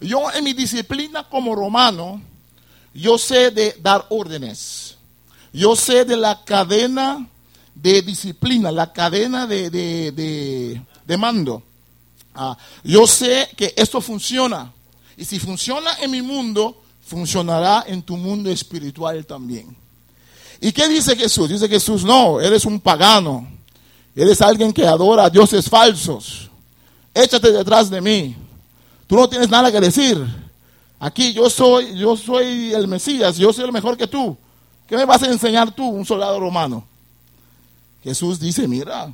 yo 0.00 0.30
en 0.32 0.44
mi 0.44 0.52
disciplina 0.52 1.24
como 1.24 1.54
romano, 1.54 2.22
yo 2.94 3.18
sé 3.18 3.50
de 3.50 3.76
dar 3.80 4.06
órdenes. 4.10 4.96
Yo 5.52 5.76
sé 5.76 6.04
de 6.04 6.16
la 6.16 6.44
cadena 6.44 7.26
de 7.74 8.02
disciplina, 8.02 8.70
la 8.70 8.92
cadena 8.92 9.46
de, 9.46 10.80
mando. 11.18 11.62
Ah, 12.34 12.56
yo 12.84 13.06
sé 13.06 13.48
que 13.56 13.72
esto 13.76 14.00
funciona. 14.00 14.72
Y 15.16 15.24
si 15.24 15.38
funciona 15.38 15.94
en 16.00 16.10
mi 16.10 16.22
mundo, 16.22 16.82
funcionará 17.08 17.84
en 17.86 18.02
tu 18.02 18.16
mundo 18.16 18.50
espiritual 18.50 19.24
también. 19.24 19.74
¿Y 20.60 20.72
qué 20.72 20.86
dice 20.88 21.16
Jesús? 21.16 21.48
Dice 21.48 21.66
Jesús, 21.68 22.04
no, 22.04 22.40
eres 22.40 22.66
un 22.66 22.78
pagano, 22.78 23.48
eres 24.14 24.42
alguien 24.42 24.72
que 24.72 24.86
adora 24.86 25.24
a 25.24 25.30
dioses 25.30 25.68
falsos, 25.68 26.50
échate 27.14 27.50
detrás 27.50 27.88
de 27.88 28.00
mí, 28.00 28.36
tú 29.06 29.16
no 29.16 29.28
tienes 29.28 29.48
nada 29.48 29.72
que 29.72 29.80
decir. 29.80 30.18
Aquí 31.00 31.32
yo 31.32 31.48
soy, 31.48 31.96
yo 31.96 32.16
soy 32.16 32.74
el 32.74 32.88
Mesías, 32.88 33.36
yo 33.36 33.52
soy 33.52 33.64
el 33.64 33.72
mejor 33.72 33.96
que 33.96 34.08
tú. 34.08 34.36
¿Qué 34.86 34.96
me 34.96 35.04
vas 35.04 35.22
a 35.22 35.30
enseñar 35.30 35.70
tú, 35.70 35.86
un 35.86 36.04
soldado 36.04 36.40
romano? 36.40 36.84
Jesús 38.02 38.40
dice, 38.40 38.66
mira, 38.66 39.12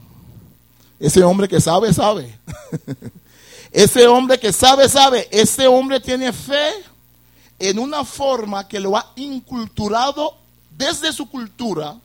ese 0.98 1.22
hombre 1.22 1.46
que 1.46 1.60
sabe, 1.60 1.92
sabe. 1.92 2.38
ese 3.70 4.06
hombre 4.06 4.40
que 4.40 4.52
sabe, 4.52 4.88
sabe. 4.88 5.28
Ese 5.30 5.66
hombre 5.66 6.00
tiene 6.00 6.32
fe 6.32 6.72
en 7.58 7.78
una 7.78 8.04
forma 8.04 8.66
que 8.68 8.80
lo 8.80 8.96
ha 8.96 9.12
inculturado 9.16 10.36
desde 10.70 11.12
su 11.12 11.28
cultura, 11.28 11.96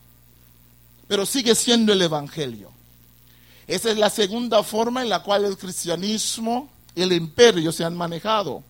pero 1.07 1.25
sigue 1.25 1.55
siendo 1.55 1.91
el 1.93 2.01
Evangelio. 2.01 2.71
Esa 3.67 3.91
es 3.91 3.97
la 3.97 4.09
segunda 4.09 4.63
forma 4.63 5.01
en 5.01 5.09
la 5.09 5.21
cual 5.21 5.45
el 5.45 5.57
cristianismo 5.57 6.69
y 6.95 7.01
el 7.01 7.13
imperio 7.13 7.71
se 7.71 7.83
han 7.83 7.95
manejado. 7.95 8.63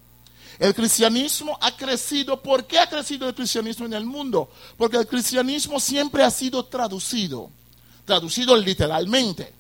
El 0.60 0.76
cristianismo 0.76 1.58
ha 1.62 1.76
crecido. 1.76 2.42
¿Por 2.42 2.66
qué 2.66 2.80
ha 2.80 2.90
crecido 2.90 3.28
el 3.28 3.34
cristianismo 3.34 3.86
en 3.86 3.94
el 3.94 4.06
mundo? 4.06 4.52
Porque 4.78 4.98
el 4.98 5.08
cristianismo 5.08 5.80
siempre 5.80 6.22
ha 6.22 6.30
sido 6.30 6.66
traducido, 6.66 7.50
traducido 8.04 8.58
literalmente, 8.58 9.54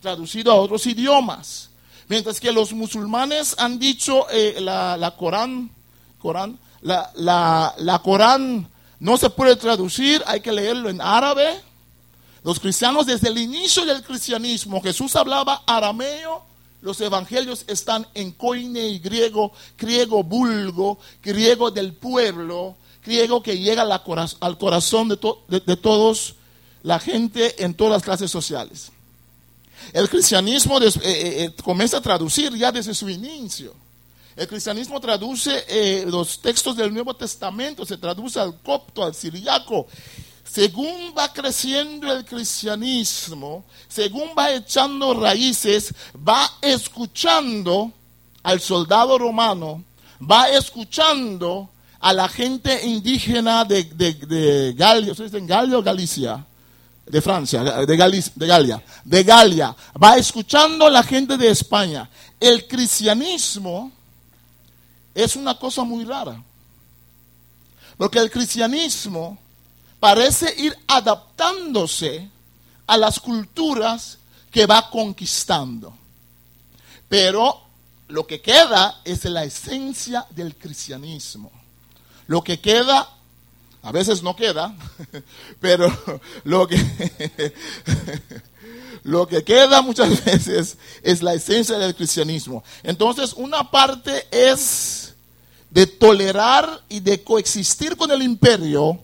traducido 0.00 0.52
a 0.52 0.54
otros 0.54 0.86
idiomas. 0.86 1.68
Mientras 2.08 2.40
que 2.40 2.50
los 2.50 2.72
musulmanes 2.72 3.54
han 3.58 3.78
dicho 3.78 4.26
eh, 4.30 4.56
la, 4.60 5.14
Corán, 5.18 5.70
Corán 6.18 6.58
la, 6.80 7.74
la 7.78 7.98
Corán 8.02 8.68
no 9.00 9.16
se 9.16 9.30
puede 9.30 9.56
traducir, 9.56 10.22
hay 10.26 10.40
que 10.40 10.52
leerlo 10.52 10.88
en 10.88 11.00
árabe. 11.00 11.60
Los 12.44 12.60
cristianos 12.60 13.06
desde 13.06 13.28
el 13.28 13.38
inicio 13.38 13.84
del 13.84 14.02
cristianismo, 14.02 14.80
Jesús 14.80 15.14
hablaba 15.16 15.62
arameo 15.66 16.48
los 16.80 17.00
evangelios 17.00 17.64
están 17.66 18.06
en 18.14 18.32
coine 18.32 18.86
y 18.86 18.98
griego, 18.98 19.52
griego 19.76 20.22
vulgo, 20.22 20.98
griego 21.22 21.70
del 21.70 21.92
pueblo, 21.92 22.76
griego 23.04 23.42
que 23.42 23.58
llega 23.58 23.82
al 23.82 24.58
corazón 24.58 25.08
de, 25.08 25.16
todos 25.76 26.34
la 26.84 27.00
gente 27.00 27.64
en 27.64 27.74
todas 27.74 27.94
las 27.94 28.02
clases 28.02 28.30
sociales. 28.30 28.92
El 29.92 30.08
cristianismo 30.08 30.80
eh, 30.80 30.86
eh, 30.86 30.92
eh, 31.02 31.54
comienza 31.64 31.96
a 31.96 32.00
traducir 32.00 32.54
ya 32.54 32.70
desde 32.70 32.94
su 32.94 33.08
inicio. 33.08 33.74
El 34.38 34.46
cristianismo 34.46 35.00
traduce 35.00 36.04
los 36.06 36.40
textos 36.40 36.76
del 36.76 36.94
Nuevo 36.94 37.12
Testamento, 37.12 37.84
se 37.84 37.96
traduce 37.96 38.38
al 38.38 38.56
copto, 38.60 39.02
al 39.02 39.12
siriaco, 39.12 39.88
según 40.48 41.12
va 41.18 41.32
creciendo 41.32 42.12
el 42.12 42.24
cristianismo, 42.24 43.64
según 43.88 44.30
va 44.38 44.52
echando 44.52 45.12
raíces, 45.12 45.92
va 46.16 46.48
escuchando 46.62 47.90
al 48.44 48.60
soldado 48.60 49.18
romano, 49.18 49.82
va 50.22 50.48
escuchando 50.50 51.70
a 51.98 52.12
la 52.12 52.28
gente 52.28 52.86
indígena 52.86 53.64
de, 53.64 54.72
Galia, 54.76 55.14
en 55.18 55.46
Galia 55.48 55.78
o 55.78 55.82
Galicia? 55.82 56.46
De 57.04 57.20
Francia, 57.22 57.64
de, 57.64 57.86
de 57.86 57.96
Galia, 58.46 58.84
de 59.02 59.24
Galia, 59.24 59.74
va 60.00 60.16
escuchando 60.16 60.86
a 60.86 60.90
la 60.90 61.02
gente 61.02 61.36
de 61.36 61.50
España. 61.50 62.08
El 62.38 62.68
cristianismo 62.68 63.97
es 65.14 65.36
una 65.36 65.58
cosa 65.58 65.84
muy 65.84 66.04
rara, 66.04 66.42
porque 67.96 68.18
el 68.18 68.30
cristianismo 68.30 69.38
parece 70.00 70.54
ir 70.60 70.76
adaptándose 70.86 72.28
a 72.86 72.96
las 72.96 73.20
culturas 73.20 74.18
que 74.50 74.66
va 74.66 74.88
conquistando. 74.90 75.94
Pero 77.08 77.62
lo 78.08 78.26
que 78.26 78.40
queda 78.40 79.00
es 79.04 79.24
la 79.24 79.44
esencia 79.44 80.26
del 80.30 80.56
cristianismo. 80.56 81.50
Lo 82.26 82.42
que 82.42 82.60
queda, 82.60 83.08
a 83.82 83.92
veces 83.92 84.22
no 84.22 84.36
queda, 84.36 84.74
pero 85.60 85.90
lo 86.44 86.66
que, 86.66 86.76
lo 89.02 89.26
que 89.26 89.44
queda 89.44 89.82
muchas 89.82 90.24
veces 90.24 90.76
es 91.02 91.22
la 91.22 91.34
esencia 91.34 91.78
del 91.78 91.94
cristianismo. 91.94 92.62
Entonces, 92.82 93.32
una 93.34 93.70
parte 93.70 94.26
es 94.30 95.14
de 95.70 95.86
tolerar 95.86 96.82
y 96.88 97.00
de 97.00 97.22
coexistir 97.22 97.96
con 97.96 98.10
el 98.10 98.22
imperio, 98.22 98.98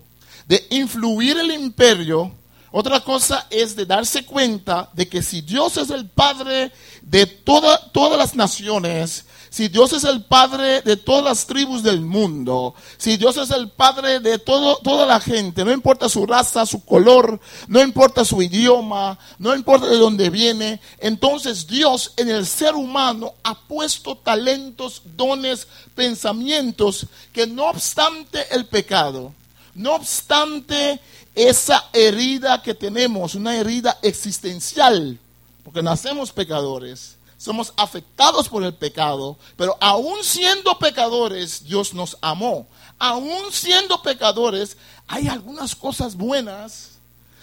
de 0.47 0.67
influir 0.71 1.39
el 1.39 1.51
imperio, 1.53 2.33
otra 2.77 2.99
cosa 2.99 3.47
es 3.51 3.77
de 3.77 3.87
darse 3.87 4.27
cuenta 4.27 4.91
de 4.95 5.09
que 5.09 5.23
si 5.23 5.43
Dios 5.43 5.77
es 5.77 5.91
el 5.91 6.09
Padre 6.09 6.73
de 7.03 7.25
todas 7.25 8.19
las 8.19 8.35
naciones, 8.35 9.27
si 9.55 9.69
Dios 9.69 9.93
es 9.93 10.03
el 10.03 10.25
Padre 10.25 10.83
de 10.83 10.97
todas 10.97 11.23
las 11.23 11.47
tribus 11.47 11.85
del 11.85 12.01
mundo, 12.01 12.75
si 12.97 13.17
Dios 13.17 13.37
es 13.37 13.53
el 13.53 13.71
Padre 13.71 14.19
de 14.19 14.41
todo, 14.41 14.79
toda 14.79 15.07
la 15.07 15.21
gente, 15.21 15.65
no 15.65 15.71
importa 15.71 16.09
su 16.09 16.27
raza, 16.27 16.67
su 16.67 16.85
color, 16.85 17.39
no 17.69 17.81
importa 17.81 18.25
su 18.25 18.43
idioma, 18.43 19.17
no 19.39 19.55
importa 19.55 19.87
de 19.87 19.97
dónde 19.97 20.29
viene, 20.29 20.81
entonces 20.99 21.69
Dios 21.69 22.15
en 22.17 22.31
el 22.31 22.47
ser 22.47 22.75
humano 22.75 23.35
ha 23.45 23.55
puesto 23.55 24.17
talentos, 24.17 25.03
dones, 25.17 25.69
pensamientos 25.95 27.07
que 27.33 27.47
no 27.47 27.67
obstante 27.67 28.47
el 28.51 28.67
pecado, 28.67 29.33
no 29.77 29.95
obstante 29.95 30.99
esa 31.33 31.91
herida 31.93 32.61
que 32.61 32.75
tenemos, 32.75 33.37
una 33.37 33.57
herida 33.57 33.99
existencial, 34.03 35.17
porque 35.63 35.81
nacemos 35.81 36.33
pecadores, 36.33 37.14
somos 37.45 37.75
afectados 37.77 38.49
por 38.49 38.65
el 38.65 38.73
pecado, 38.73 39.37
pero 39.55 39.77
aún 39.79 40.25
siendo 40.25 40.79
pecadores, 40.79 41.63
Dios 41.65 41.93
nos 41.93 42.17
amó. 42.23 42.67
Aún 42.99 43.53
siendo 43.53 44.01
pecadores, 44.01 44.79
hay 45.07 45.29
algunas 45.29 45.77
cosas 45.77 46.17
buenas 46.17 46.93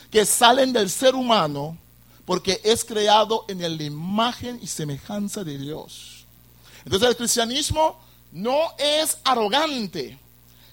que 0.10 0.26
salen 0.26 0.74
del 0.74 0.90
ser 0.90 1.14
humano 1.14 1.78
porque 2.26 2.60
es 2.64 2.84
creado 2.84 3.46
en 3.48 3.62
la 3.62 3.84
imagen 3.84 4.58
y 4.60 4.66
semejanza 4.66 5.44
de 5.44 5.60
Dios. 5.60 6.26
Entonces 6.84 7.08
el 7.08 7.16
cristianismo 7.16 8.00
no 8.32 8.58
es 8.80 9.20
arrogante, 9.24 10.18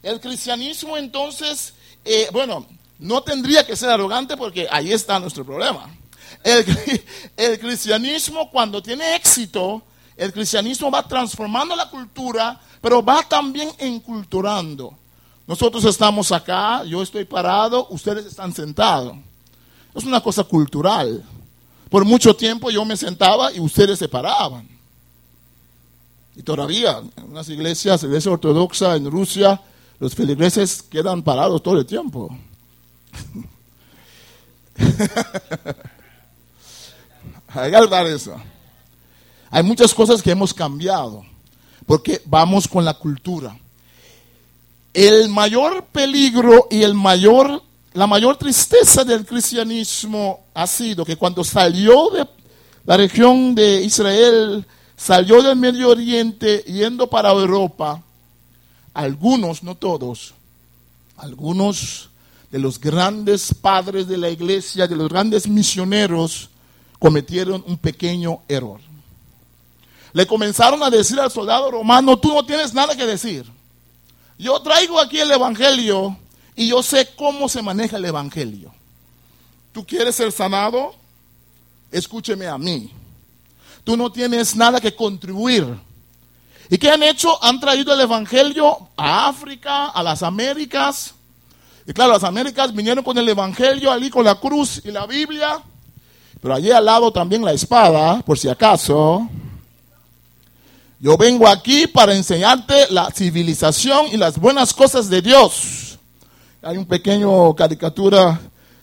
el 0.03 0.21
cristianismo 0.23 0.97
entonces, 0.97 1.75
eh, 2.03 2.29
bueno, 2.33 2.67
no 2.99 3.23
tendría 3.23 3.67
que 3.67 3.77
ser 3.77 3.91
arrogante 3.91 4.39
porque 4.39 4.67
ahí 4.71 4.91
está 4.91 5.21
nuestro 5.21 5.45
problema. 5.45 5.95
El, 6.43 7.59
cristianismo 7.59 8.51
cuando 8.51 8.83
tiene 8.83 9.17
éxito, 9.17 9.83
el 10.17 10.33
cristianismo 10.33 10.91
va 10.91 11.07
transformando 11.07 11.77
la 11.77 11.91
cultura, 11.91 12.61
pero 12.81 13.03
va 13.03 13.23
también 13.23 13.71
enculturando. 13.79 14.95
Nosotros 15.47 15.85
estamos 15.85 16.31
acá, 16.33 16.85
yo 16.85 17.03
estoy 17.03 17.25
parado, 17.25 17.89
ustedes 17.91 18.27
están 18.27 18.53
sentados. 18.53 19.17
Es 19.95 20.05
una 20.05 20.21
cosa 20.21 20.45
cultural. 20.45 21.25
Por 21.89 22.05
mucho 22.05 22.37
tiempo 22.37 22.71
yo 22.71 22.85
me 22.85 22.97
sentaba 22.97 23.53
y 23.53 23.61
ustedes 23.61 23.99
se 23.99 24.09
paraban. 24.09 24.69
Y 26.37 26.43
todavía, 26.43 27.03
en 27.17 27.25
unas 27.25 27.49
iglesias, 27.49 28.03
iglesia 28.05 28.31
ortodoxa 28.31 28.95
en 28.95 29.11
Rusia, 29.11 29.61
los 29.99 30.15
feligreses 30.15 30.83
quedan 30.83 31.23
parados 31.23 31.63
todo 31.63 31.79
el 31.79 31.87
tiempo. 31.87 32.37
Hay. 37.49 37.73
Hay 39.51 39.63
muchas 39.63 39.95
cosas 39.95 40.23
que 40.23 40.31
hemos 40.31 40.53
cambiado 40.53 41.25
porque 41.87 42.21
vamos 42.27 42.69
con 42.69 42.85
la 42.85 42.95
cultura. 42.95 43.59
El 44.93 45.31
mayor 45.31 45.87
peligro 45.87 46.69
y 46.71 46.83
el 46.83 46.93
mayor, 46.93 47.63
la 47.95 48.07
mayor 48.07 48.37
tristeza 48.37 49.05
del 49.05 49.25
cristianismo 49.25 50.41
ha 50.53 50.67
sido 50.67 51.05
que 51.05 51.17
cuando 51.17 51.43
salió 51.43 52.11
de 52.11 52.29
la 52.85 52.97
región 52.99 53.55
de 53.55 53.83
Israel, 53.83 54.67
salió 54.97 55.43
del 55.43 55.57
Medio 55.57 55.89
Oriente 55.89 56.59
yendo 56.67 57.09
para 57.09 57.31
Europa, 57.31 58.03
algunos, 58.93 59.63
no 59.63 59.75
todos, 59.75 60.35
algunos 61.17 62.11
de 62.51 62.59
los 62.59 62.79
grandes 62.79 63.55
padres 63.55 64.09
de 64.09 64.19
la 64.19 64.29
iglesia, 64.29 64.87
de 64.87 64.97
los 64.97 65.09
grandes 65.09 65.49
misioneros, 65.49 66.51
cometieron 66.99 67.65
un 67.67 67.79
pequeño 67.79 68.41
error. 68.49 68.81
Le 70.13 70.27
comenzaron 70.27 70.83
a 70.83 70.91
decir 70.91 71.21
al 71.21 71.31
soldado 71.31 71.71
romano, 71.71 72.19
tú 72.19 72.33
no 72.33 72.45
tienes 72.45 72.73
nada 72.75 72.97
que 72.97 73.07
decir. 73.07 73.45
Yo 74.39 74.61
traigo 74.63 75.01
aquí 75.01 75.19
el 75.19 75.31
Evangelio 75.31 76.17
y 76.57 76.69
yo 76.69 76.83
sé 76.83 77.11
cómo 77.17 77.49
se 77.49 77.63
maneja 77.63 77.97
el 77.97 78.05
Evangelio. 78.05 78.73
¿Tú 79.73 79.85
quieres 79.85 80.15
ser 80.15 80.33
sanado? 80.33 80.95
Escúcheme 81.91 82.47
a 82.47 82.59
mí. 82.59 82.93
Tú 83.85 83.97
no 83.97 84.11
tienes 84.11 84.57
nada 84.57 84.81
que 84.81 84.95
contribuir 84.95 85.79
¿Y 86.71 86.79
qué 86.79 86.91
han 86.91 87.03
hecho? 87.03 87.43
Han 87.43 87.61
traído 87.61 87.95
el 87.95 88.01
Evangelio 88.01 88.91
a 88.97 89.29
África, 89.29 89.87
a 89.87 90.03
las 90.03 90.23
Américas. 90.23 91.15
Y 91.87 91.93
claro, 91.95 92.13
las 92.13 92.25
Américas 92.25 92.75
vinieron 92.75 93.03
con 93.03 93.17
el 93.17 93.29
Evangelio, 93.29 93.91
allí 93.91 94.11
con 94.11 94.25
la 94.25 94.35
cruz 94.35 94.83
y 94.85 94.91
la 94.91 95.07
Biblia. 95.07 95.63
Pero 96.41 96.55
allí 96.55 96.71
al 96.71 96.85
lado 96.85 97.13
también 97.13 97.45
la 97.45 97.53
espada, 97.53 98.21
por 98.23 98.39
si 98.39 98.49
acaso. 98.49 99.29
Yo 101.01 101.17
vengo 101.17 101.47
aquí 101.47 101.87
para 101.87 102.15
enseñarte 102.15 102.91
la 102.91 103.11
civilización 103.11 104.09
y 104.13 104.17
las 104.17 104.39
buenas 104.39 104.75
cosas 104.75 105.09
de 105.09 105.23
Dios. 105.23 105.99
Hay 106.63 106.77
un 106.77 106.87
pequeño 106.87 107.55
caricatura 107.55 108.41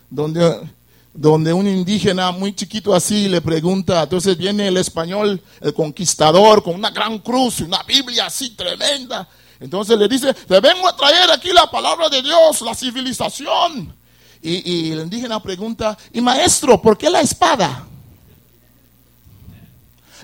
donde 0.08 0.76
donde 1.16 1.52
un 1.52 1.66
indígena 1.66 2.30
muy 2.30 2.54
chiquito 2.54 2.94
así 2.94 3.28
le 3.28 3.40
pregunta, 3.40 4.02
entonces 4.02 4.36
viene 4.36 4.68
el 4.68 4.76
español, 4.76 5.40
el 5.60 5.72
conquistador, 5.72 6.62
con 6.62 6.74
una 6.74 6.90
gran 6.90 7.18
cruz 7.20 7.60
y 7.60 7.62
una 7.62 7.82
Biblia 7.82 8.26
así 8.26 8.50
tremenda, 8.50 9.26
Entonces 9.58 9.98
le 9.98 10.06
dice, 10.06 10.34
te 10.34 10.60
vengo 10.60 10.86
a 10.86 10.94
traer 10.94 11.30
aquí 11.30 11.50
la 11.52 11.70
palabra 11.70 12.10
de 12.10 12.20
Dios, 12.20 12.60
la 12.60 12.74
civilización. 12.74 13.94
Y, 14.42 14.92
el 14.92 15.00
indígena 15.00 15.42
pregunta, 15.42 15.96
y 16.12 16.20
maestro, 16.20 16.80
¿por 16.80 16.96
qué 16.96 17.10
la 17.10 17.20
espada? 17.20 17.86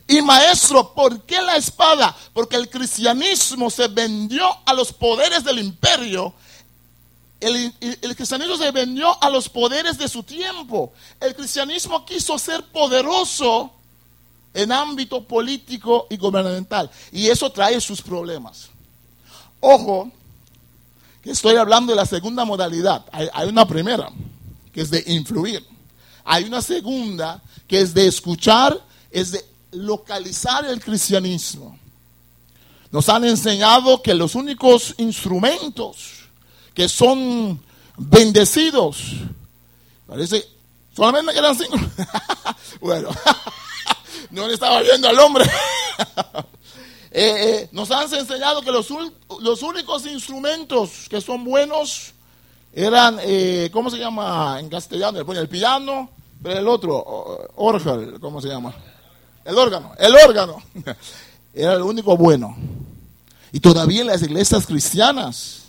Y 0.06 0.20
maestro, 0.20 0.92
¿por 0.92 1.22
qué 1.22 1.40
la 1.40 1.56
espada? 1.56 2.14
Porque 2.32 2.56
el 2.56 2.68
cristianismo 2.68 3.70
se 3.70 3.88
vendió 3.88 4.44
a 4.66 4.74
los 4.74 4.92
poderes 4.92 5.44
del 5.44 5.58
imperio. 5.58 6.34
El, 7.40 7.74
el, 7.80 8.16
cristianismo 8.16 8.56
se 8.56 8.70
vendió 8.70 9.20
a 9.22 9.30
los 9.30 9.48
poderes 9.48 9.98
de 9.98 10.08
su 10.08 10.22
tiempo. 10.22 10.92
El 11.20 11.34
cristianismo 11.34 12.04
quiso 12.04 12.38
ser 12.38 12.64
poderoso 12.66 13.72
en 14.54 14.70
ámbito 14.70 15.24
político 15.24 16.06
y 16.10 16.16
gubernamental. 16.16 16.90
Y 17.10 17.28
eso 17.28 17.50
trae 17.50 17.80
sus 17.80 18.02
problemas. 18.02 18.68
Ojo, 19.60 20.10
que 21.22 21.30
estoy 21.30 21.56
hablando 21.56 21.92
de 21.92 21.96
la 21.96 22.06
segunda 22.06 22.44
modalidad. 22.44 23.06
Hay, 23.12 23.48
una 23.48 23.66
primera, 23.66 24.10
que 24.72 24.80
es 24.80 24.90
de 24.90 25.04
influir. 25.06 25.64
Hay 26.24 26.44
una 26.44 26.60
segunda, 26.60 27.40
que 27.68 27.80
es 27.80 27.94
de 27.94 28.08
escuchar, 28.08 28.78
es 29.10 29.30
de 29.30 29.44
localizar 29.70 30.64
el 30.64 30.80
cristianismo. 30.80 31.78
Nos 32.90 33.08
han 33.08 33.24
enseñado 33.24 34.02
que 34.02 34.14
los 34.14 34.34
únicos 34.34 34.94
instrumentos 34.98 36.22
que 36.74 36.88
son 36.88 37.62
bendecidos, 37.96 38.98
parece, 40.06 40.44
solamente 40.94 41.32
quedan 41.32 41.56
cinco. 41.58 41.78
bueno, 42.80 43.10
no 44.30 44.48
le 44.48 44.54
estaba 44.54 44.82
viendo 44.82 45.08
al 45.08 45.18
hombre. 45.20 45.44
Eh, 47.14 47.60
eh, 47.64 47.68
nos 47.72 47.90
han 47.90 48.10
enseñado 48.14 48.62
que 48.62 48.72
los, 48.72 48.90
únicos 48.90 50.06
instrumentos 50.06 51.08
que 51.10 51.20
son 51.20 51.44
buenos 51.44 52.14
eran, 52.72 53.18
eh, 53.20 53.68
¿cómo 53.70 53.90
se 53.90 53.98
llama 53.98 54.56
en 54.58 54.70
castellano? 54.70 55.18
El 55.20 55.48
piano, 55.48 56.08
pero 56.42 56.58
el 56.58 56.66
otro, 56.66 57.50
órgano, 57.56 58.18
¿cómo 58.18 58.40
se 58.40 58.48
llama? 58.48 58.74
El 59.44 59.58
órgano, 59.58 59.92
el 59.98 60.14
órgano. 60.14 60.62
Era 61.54 61.74
el 61.74 61.82
único 61.82 62.16
bueno. 62.16 62.56
Y 63.52 63.60
todavía 63.60 64.00
en 64.00 64.06
las 64.06 64.22
iglesias 64.22 64.66
cristianas, 64.66 65.64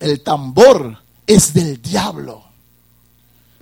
el 0.00 0.22
tambor 0.22 0.96
es 1.26 1.52
del 1.52 1.82
diablo. 1.82 2.42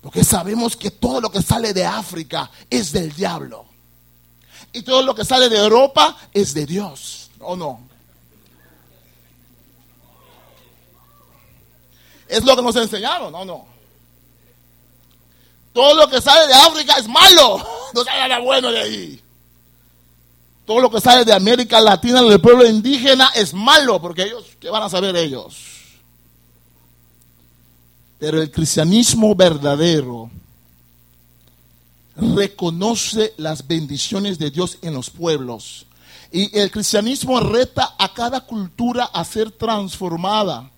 Porque 0.00 0.22
sabemos 0.22 0.76
que 0.76 0.92
todo 0.92 1.20
lo 1.20 1.28
que 1.28 1.42
sale 1.42 1.74
de 1.74 1.84
África 1.84 2.48
es 2.70 2.92
del 2.92 3.12
diablo. 3.12 3.73
Y 4.72 4.82
todo 4.82 5.02
lo 5.02 5.14
que 5.14 5.24
sale 5.24 5.48
de 5.48 5.58
Europa 5.58 6.16
es 6.32 6.54
de 6.54 6.66
Dios. 6.66 7.30
¿O 7.40 7.56
no? 7.56 7.80
Es 12.28 12.44
lo 12.44 12.56
que 12.56 12.62
nos 12.62 12.76
enseñaron, 12.76 13.32
¿no? 13.32 13.44
No. 13.44 13.66
Todo 15.72 15.94
lo 15.94 16.08
que 16.08 16.20
sale 16.20 16.46
de 16.46 16.54
África 16.54 16.94
es 16.98 17.08
malo. 17.08 17.64
No 17.94 18.02
sale 18.02 18.28
nada 18.28 18.40
bueno 18.40 18.72
de 18.72 18.80
ahí. 18.80 19.20
Todo 20.66 20.80
lo 20.80 20.90
que 20.90 21.00
sale 21.00 21.24
de 21.24 21.32
América 21.32 21.80
Latina, 21.80 22.22
del 22.22 22.40
pueblo 22.40 22.66
indígena, 22.66 23.30
es 23.36 23.54
malo, 23.54 24.00
porque 24.00 24.24
ellos, 24.24 24.46
¿qué 24.58 24.68
van 24.68 24.82
a 24.82 24.88
saber 24.88 25.14
ellos? 25.14 25.54
Pero 28.18 28.42
el 28.42 28.50
cristianismo 28.50 29.32
verdadero 29.36 30.28
reconoce 32.16 33.34
las 33.36 33.66
bendiciones 33.66 34.38
de 34.38 34.50
Dios 34.50 34.78
en 34.82 34.94
los 34.94 35.10
pueblos. 35.10 35.86
Y 36.30 36.56
el 36.58 36.70
cristianismo 36.70 37.40
reta 37.40 37.94
a 37.98 38.12
cada 38.12 38.40
cultura 38.40 39.04
a 39.04 39.24
ser 39.24 39.50
transformada, 39.50 40.70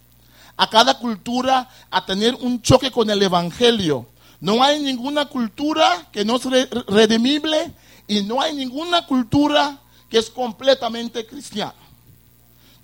a 0.57 0.68
cada 0.68 0.99
cultura 0.99 1.68
a 1.90 2.05
tener 2.05 2.35
un 2.35 2.61
choque 2.61 2.90
con 2.90 3.09
el 3.11 3.22
Evangelio. 3.22 4.07
No 4.40 4.62
hay 4.62 4.81
ninguna 4.81 5.27
cultura 5.27 6.09
que 6.12 6.25
no 6.25 6.37
es 6.37 6.70
redimible 6.87 7.72
y 8.07 8.22
no 8.22 8.40
hay 8.40 8.55
ninguna 8.55 9.07
cultura 9.07 9.79
que 10.11 10.18
es 10.18 10.31
completamente 10.31 11.27
cristiana. 11.27 11.75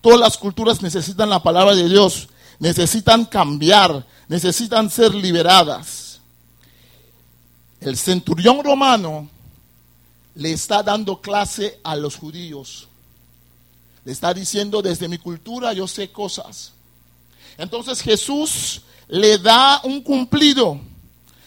Todas 0.01 0.19
las 0.19 0.37
culturas 0.37 0.83
necesitan 0.83 1.31
la 1.31 1.43
palabra 1.43 1.75
de 1.75 1.89
Dios, 1.89 2.29
necesitan 2.59 3.25
cambiar, 3.25 4.05
necesitan 4.29 4.91
ser 4.91 5.15
liberadas. 5.15 6.12
El 7.85 7.97
centurión 7.97 8.63
romano 8.63 9.29
le 10.37 10.53
está 10.53 10.83
dando 10.83 11.21
clase 11.21 11.81
a 11.83 11.97
los 11.97 12.17
judíos. 12.17 12.89
Le 14.05 14.13
está 14.13 14.33
diciendo, 14.33 14.83
desde 14.83 15.09
mi 15.09 15.19
cultura 15.19 15.73
yo 15.73 15.89
sé 15.89 16.11
cosas. 16.11 16.73
Entonces 17.59 18.01
Jesús 18.01 18.83
le 19.09 19.39
da 19.39 19.81
un 19.85 20.01
cumplido. 20.01 20.81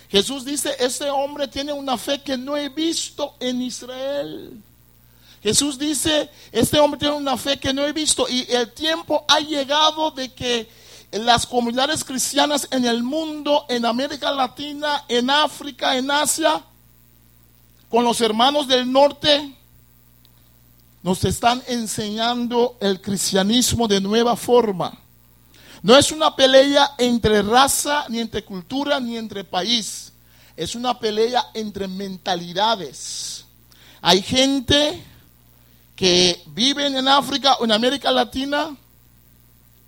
Jesús 0.10 0.45
dice, 0.45 0.76
este 0.80 1.10
hombre 1.10 1.48
tiene 1.48 1.74
una 1.74 1.98
fe 1.98 2.21
que 2.21 2.38
no 2.38 2.56
he 2.56 2.69
visto 2.69 3.36
en 3.39 3.62
Israel. 3.62 4.62
Jesús 5.41 5.78
dice, 5.78 6.30
este 6.52 6.80
hombre 6.80 7.00
tiene 7.00 7.15
una 7.15 7.38
fe 7.38 7.58
que 7.58 7.74
no 7.74 7.86
he 7.86 7.93
visto 7.93 8.28
y 8.28 8.45
el 8.50 8.71
tiempo 8.74 9.24
ha 9.28 9.39
llegado 9.39 10.12
de 10.12 10.34
que 10.34 10.67
las 11.23 11.45
comunidades 11.45 12.04
cristianas 12.04 12.67
en 12.71 12.84
el 12.86 13.04
mundo, 13.04 13.65
en 13.69 13.86
América 13.86 14.32
Latina, 14.32 15.06
en 15.08 15.30
África, 15.30 15.95
en 15.95 16.12
Asia, 16.12 16.62
con 17.89 18.04
los 18.04 18.19
hermanos 18.19 18.67
del 18.67 18.91
norte, 18.91 19.56
nos 21.04 21.23
están 21.23 21.63
enseñando 21.67 22.78
el 22.82 22.99
cristianismo 22.99 23.88
de 23.88 24.01
nueva 24.01 24.36
forma. 24.36 24.97
No 25.84 25.95
es 25.95 26.12
una 26.12 26.36
pelea 26.36 26.95
entre 26.97 27.43
raza, 27.43 28.06
ni 28.10 28.19
entre 28.19 28.43
cultura, 28.43 28.99
ni 28.99 29.15
entre 29.15 29.43
país. 29.43 30.12
Es 30.58 30.73
una 30.73 30.99
pelea 30.99 31.45
entre 31.54 31.88
mentalidades. 31.88 33.45
Hay 34.01 34.21
gente 34.21 35.04
que 35.95 36.43
viven 36.47 36.97
en 36.97 37.08
África 37.08 37.56
o 37.60 37.65
en 37.65 37.71
América 37.71 38.12
Latina 38.12 38.75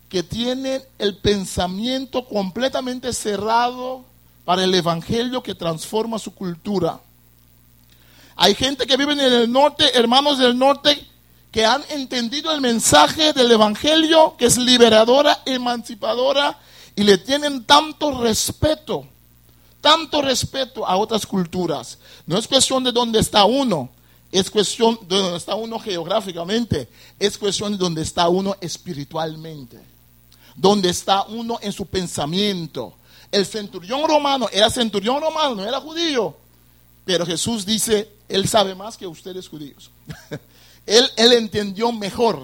que 0.09 0.23
tienen 0.23 0.81
el 0.99 1.17
pensamiento 1.17 2.25
completamente 2.25 3.11
cerrado 3.13 4.05
para 4.45 4.63
el 4.63 4.73
evangelio 4.73 5.43
que 5.43 5.55
transforma 5.55 6.19
su 6.19 6.33
cultura. 6.33 6.99
Hay 8.35 8.55
gente 8.55 8.85
que 8.85 8.95
vive 8.95 9.13
en 9.13 9.19
el 9.19 9.51
norte, 9.51 9.97
hermanos 9.97 10.37
del 10.37 10.57
norte, 10.57 11.05
que 11.51 11.65
han 11.65 11.83
entendido 11.89 12.51
el 12.53 12.61
mensaje 12.61 13.33
del 13.33 13.51
Evangelio, 13.51 14.35
que 14.37 14.45
es 14.45 14.57
liberadora, 14.57 15.41
emancipadora, 15.45 16.59
y 16.95 17.03
le 17.03 17.17
tienen 17.17 17.63
tanto 17.63 18.21
respeto, 18.21 19.07
tanto 19.81 20.21
respeto 20.21 20.85
a 20.85 20.97
otras 20.97 21.25
culturas. 21.25 21.97
No 22.25 22.37
es 22.37 22.47
cuestión 22.47 22.83
de 22.83 22.91
dónde 22.91 23.19
está 23.19 23.45
uno, 23.45 23.89
es 24.31 24.51
cuestión 24.51 24.99
de 25.07 25.15
dónde 25.15 25.37
está 25.37 25.55
uno 25.55 25.79
geográficamente, 25.79 26.87
es 27.17 27.37
cuestión 27.37 27.71
de 27.71 27.77
dónde 27.79 28.01
está 28.01 28.29
uno 28.29 28.55
espiritualmente, 28.61 29.79
dónde 30.57 30.89
está 30.89 31.23
uno 31.23 31.59
en 31.61 31.71
su 31.71 31.85
pensamiento. 31.85 32.95
El 33.31 33.45
centurión 33.45 34.05
romano 34.07 34.49
era 34.51 34.69
centurión 34.69 35.21
romano, 35.21 35.55
no 35.55 35.63
era 35.63 35.79
judío, 35.79 36.35
pero 37.05 37.25
Jesús 37.25 37.65
dice, 37.65 38.09
Él 38.27 38.49
sabe 38.49 38.75
más 38.75 38.97
que 38.97 39.07
ustedes 39.07 39.47
judíos. 39.47 39.91
él, 40.85 41.09
él 41.15 41.33
entendió 41.33 41.91
mejor. 41.91 42.41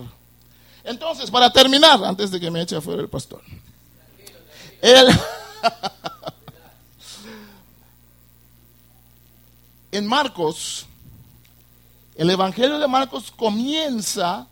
Entonces, 0.83 1.31
para 1.31 1.51
terminar, 1.51 2.03
antes 2.03 2.29
de 2.29 2.39
que 2.39 2.51
me 2.51 2.61
eche 2.61 2.75
afuera 2.75 3.01
el 3.01 3.09
pastor, 3.09 3.41
él, 4.81 5.07
en 9.91 10.05
Marcos, 10.05 10.85
el 12.15 12.29
Evangelio 12.29 12.77
de 12.77 12.87
Marcos 12.87 13.31
comienza 13.31 14.45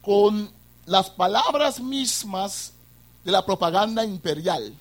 con 0.00 0.50
las 0.90 1.08
palabras 1.08 1.78
mismas 1.78 2.72
de 3.24 3.30
la 3.30 3.46
propaganda 3.46 4.04
imperial, 4.04 4.74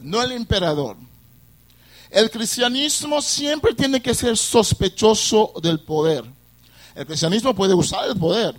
no 0.00 0.22
el 0.22 0.32
emperador. 0.32 0.96
El 2.08 2.30
cristianismo 2.30 3.20
siempre 3.20 3.74
tiene 3.74 4.00
que 4.00 4.14
ser 4.14 4.34
sospechoso 4.34 5.52
del 5.62 5.80
poder. 5.80 6.24
El 6.94 7.06
cristianismo 7.06 7.54
puede 7.54 7.74
usar 7.74 8.08
el 8.08 8.16
poder, 8.16 8.58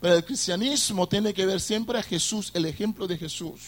pero 0.00 0.14
el 0.14 0.24
cristianismo 0.24 1.06
tiene 1.06 1.34
que 1.34 1.44
ver 1.44 1.60
siempre 1.60 1.98
a 1.98 2.02
Jesús, 2.02 2.50
el 2.54 2.64
ejemplo 2.64 3.06
de 3.06 3.18
Jesús. 3.18 3.60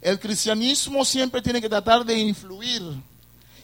El 0.00 0.18
cristianismo 0.18 1.04
siempre 1.04 1.40
tiene 1.40 1.60
que 1.60 1.68
tratar 1.68 2.04
de 2.04 2.18
influir. 2.18 2.82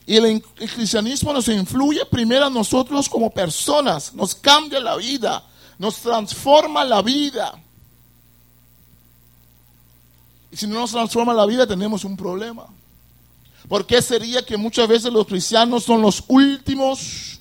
Y 0.07 0.14
el, 0.14 0.40
cristianismo 0.43 1.32
nos 1.32 1.49
influye 1.49 2.07
primero 2.07 2.47
a 2.47 2.51
nosotros 2.51 3.09
como 3.09 3.30
personas, 3.30 4.14
nos 4.14 4.32
cambia 4.32 4.78
la 4.78 4.95
vida, 4.95 5.45
nos 5.79 5.97
transforma 5.97 6.85
la 6.85 7.03
vida. 7.03 7.61
Y 10.51 10.57
si 10.57 10.66
no 10.66 10.81
nos 10.81 10.93
transforma 10.93 11.33
la 11.33 11.47
vida 11.47 11.66
tenemos 11.66 12.05
un 12.05 12.16
problema. 12.16 12.66
¿Por 13.68 13.87
qué 13.87 14.03
sería 14.03 14.45
que 14.45 14.57
muchas 14.57 14.89
veces 14.89 15.12
los 15.12 15.27
cristianos 15.27 15.85
son 15.85 16.03
los 16.03 16.25
últimos 16.29 17.41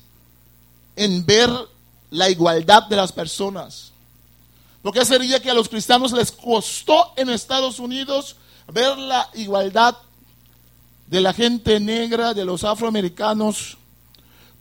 en 0.96 1.24
ver 1.24 1.50
la 2.12 2.28
igualdad 2.28 2.84
de 2.84 2.96
las 2.96 3.10
personas. 3.10 3.92
¿Por 4.82 4.92
qué 4.92 5.04
sería 5.04 5.40
que 5.40 5.50
a 5.50 5.54
los 5.54 5.68
cristianos 5.68 6.12
les 6.12 6.30
costó 6.30 7.12
en 7.16 7.30
Estados 7.30 7.78
Unidos 7.78 8.36
ver 8.72 8.98
la 8.98 9.28
igualdad 9.34 9.96
de 11.06 11.20
la 11.20 11.32
gente 11.32 11.80
negra, 11.80 12.34
de 12.34 12.44
los 12.44 12.64
afroamericanos? 12.64 13.78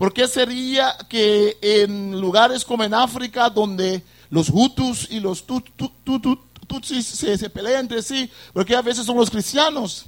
¿Por 0.02 0.14
qué 0.14 0.28
sería 0.28 0.98
que 1.08 1.60
en 1.62 2.20
lugares 2.20 2.66
como 2.66 2.84
en 2.84 2.92
África, 2.92 3.52
donde 3.52 4.02
los 4.32 4.50
Hutus 4.50 5.08
y 5.12 5.20
los 5.20 5.46
Tutsis 5.46 7.06
se, 7.06 7.38
se 7.38 7.50
pelean 7.52 7.82
entre 7.82 8.02
sí, 8.02 8.28
porque 8.52 8.76
a 8.76 8.82
veces 8.82 9.06
son 9.06 9.16
los 9.16 9.30
cristianos 9.30 10.06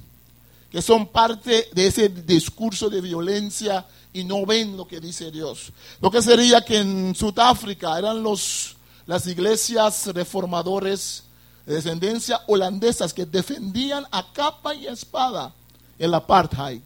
que 0.72 0.82
son 0.82 1.06
parte 1.06 1.70
de 1.74 1.86
ese 1.86 2.10
discurso 2.10 2.90
de 2.90 3.02
violencia 3.02 3.86
y 4.12 4.24
no 4.24 4.48
ven 4.48 4.76
lo 4.76 4.88
que 4.88 5.00
dice 5.00 5.30
Dios. 5.30 5.72
Lo 6.02 6.10
que 6.10 6.24
sería 6.24 6.66
que 6.66 6.80
en 6.80 7.14
Sudáfrica 7.14 7.96
eran 8.00 8.24
los, 8.24 8.76
las 9.06 9.28
iglesias 9.28 10.08
reformadores 10.08 11.24
de 11.68 11.76
descendencia 11.76 12.42
holandesas 12.48 13.14
que 13.14 13.28
defendían 13.28 14.08
a 14.10 14.26
capa 14.34 14.74
y 14.74 14.88
espada 14.88 15.54
el 16.00 16.16
apartheid. 16.16 16.82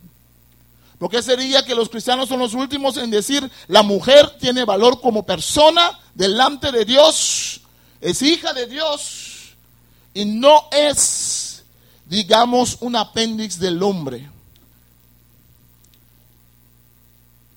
Lo 1.00 1.10
que 1.10 1.22
sería 1.22 1.64
que 1.64 1.76
los 1.76 1.89
cristianos 1.89 2.28
son 2.30 2.39
los 2.39 2.54
últimos 2.54 2.98
en 2.98 3.12
decir 3.12 3.50
la 3.68 3.84
mujer 3.84 4.38
tiene 4.39 4.66
valor 4.66 5.00
como 5.00 5.26
persona 5.26 6.00
delante 6.16 6.72
de 6.72 6.86
Dios, 6.86 7.62
es 8.02 8.22
hija 8.22 8.54
de 8.54 8.66
Dios 8.66 9.56
y 10.14 10.26
no 10.26 10.68
es 10.72 11.48
digamos, 12.10 12.78
un 12.82 12.95
apéndice 12.95 13.60
del 13.60 13.82
hombre. 13.84 14.30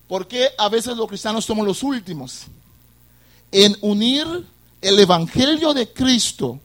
¿Por 0.07 0.27
qué 0.27 0.49
a 0.57 0.67
veces 0.67 0.97
los 0.97 1.07
cristianos 1.07 1.45
somos 1.45 1.65
los 1.65 1.83
últimos? 1.83 2.43
En 3.51 3.77
unir 3.81 4.25
el 4.81 4.99
Evangelio 4.99 5.73
de 5.73 5.91
Cristo 5.93 6.59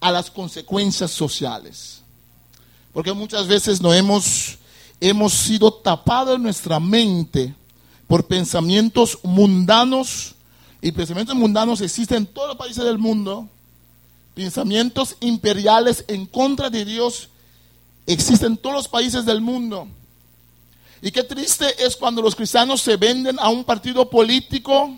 a 0.00 0.12
las 0.12 0.30
consecuencias 0.30 1.10
sociales. 1.10 2.02
Porque 2.92 3.12
muchas 3.12 3.48
veces 3.48 3.80
no 3.80 3.92
hemos, 3.92 4.58
hemos 5.00 5.32
sido 5.32 5.72
tapados 5.72 6.36
en 6.36 6.42
nuestra 6.42 6.80
mente 6.80 7.54
por 8.06 8.26
pensamientos 8.26 9.18
mundanos, 9.22 10.34
y 10.80 10.92
pensamientos 10.92 11.34
mundanos 11.34 11.80
existen 11.80 12.18
en 12.18 12.26
todos 12.26 12.48
los 12.48 12.56
países 12.56 12.84
del 12.84 12.98
mundo, 12.98 13.48
pensamientos 14.34 15.16
imperiales 15.20 16.04
en 16.08 16.26
contra 16.26 16.70
de 16.70 16.84
Dios 16.84 17.28
existen 18.06 18.52
en 18.52 18.58
todos 18.58 18.76
los 18.76 18.88
países 18.88 19.24
del 19.24 19.40
mundo. 19.40 19.88
Y 21.02 21.10
qué 21.10 21.24
triste 21.24 21.84
es 21.84 21.96
cuando 21.96 22.22
los 22.22 22.34
cristianos 22.34 22.80
se 22.80 22.96
venden 22.96 23.38
a 23.38 23.48
un 23.48 23.64
partido 23.64 24.08
político. 24.08 24.96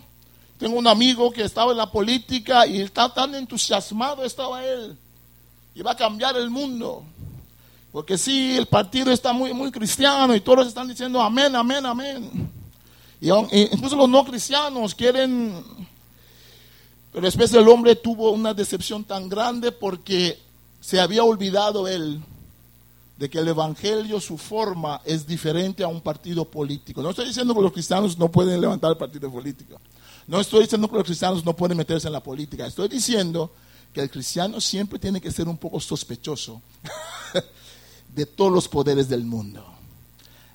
Tengo 0.57 0.77
un 0.77 0.87
amigo 0.87 1.31
que 1.31 1.43
estaba 1.43 1.71
en 1.71 1.77
la 1.77 1.91
política 1.91 2.65
y 2.65 2.81
está 2.81 3.13
tan 3.13 3.35
entusiasmado 3.35 4.23
estaba 4.23 4.63
él. 4.65 4.97
Y 5.75 5.81
va 5.81 5.91
a 5.91 5.97
cambiar 5.97 6.37
el 6.37 6.49
mundo. 6.49 7.03
Porque 7.91 8.17
sí, 8.17 8.55
el 8.57 8.67
partido 8.67 9.11
está 9.11 9.33
muy, 9.33 9.53
muy 9.53 9.71
cristiano 9.71 10.35
y 10.35 10.41
todos 10.41 10.67
están 10.67 10.87
diciendo 10.87 11.21
amén, 11.21 11.55
amén, 11.55 11.85
amén. 11.85 12.51
Incluso 13.19 13.95
los 13.95 14.09
no 14.09 14.23
cristianos 14.23 14.95
quieren 14.95 15.63
pero 17.11 17.25
después 17.25 17.53
el 17.53 17.67
hombre 17.67 17.95
tuvo 17.95 18.31
una 18.31 18.53
decepción 18.53 19.03
tan 19.03 19.29
grande 19.29 19.71
porque 19.71 20.39
se 20.79 20.99
había 20.99 21.23
olvidado 21.23 21.87
él 21.87 22.21
de 23.17 23.29
que 23.29 23.39
el 23.39 23.47
Evangelio, 23.47 24.21
su 24.21 24.37
forma, 24.37 25.01
es 25.03 25.27
diferente 25.27 25.83
a 25.83 25.87
un 25.87 25.99
partido 25.99 26.45
político. 26.45 27.01
No 27.01 27.09
estoy 27.09 27.27
diciendo 27.27 27.53
que 27.53 27.61
los 27.61 27.73
cristianos 27.73 28.17
no 28.17 28.31
pueden 28.31 28.61
levantar 28.61 28.91
el 28.91 28.97
partido 28.97 29.29
político. 29.29 29.79
No 30.27 30.39
estoy 30.39 30.61
diciendo 30.61 30.87
que 30.87 30.95
los 30.95 31.03
cristianos 31.03 31.43
no 31.43 31.53
pueden 31.53 31.77
meterse 31.77 32.07
en 32.07 32.13
la 32.13 32.23
política. 32.23 32.65
Estoy 32.65 32.87
diciendo 32.87 33.51
que 33.91 34.01
el 34.01 34.09
cristiano 34.09 34.61
siempre 34.61 34.99
tiene 34.99 35.19
que 35.19 35.31
ser 35.31 35.47
un 35.47 35.57
poco 35.57 35.79
sospechoso 35.79 36.61
de 38.13 38.25
todos 38.25 38.51
los 38.51 38.67
poderes 38.67 39.07
del 39.07 39.23
mundo. 39.23 39.65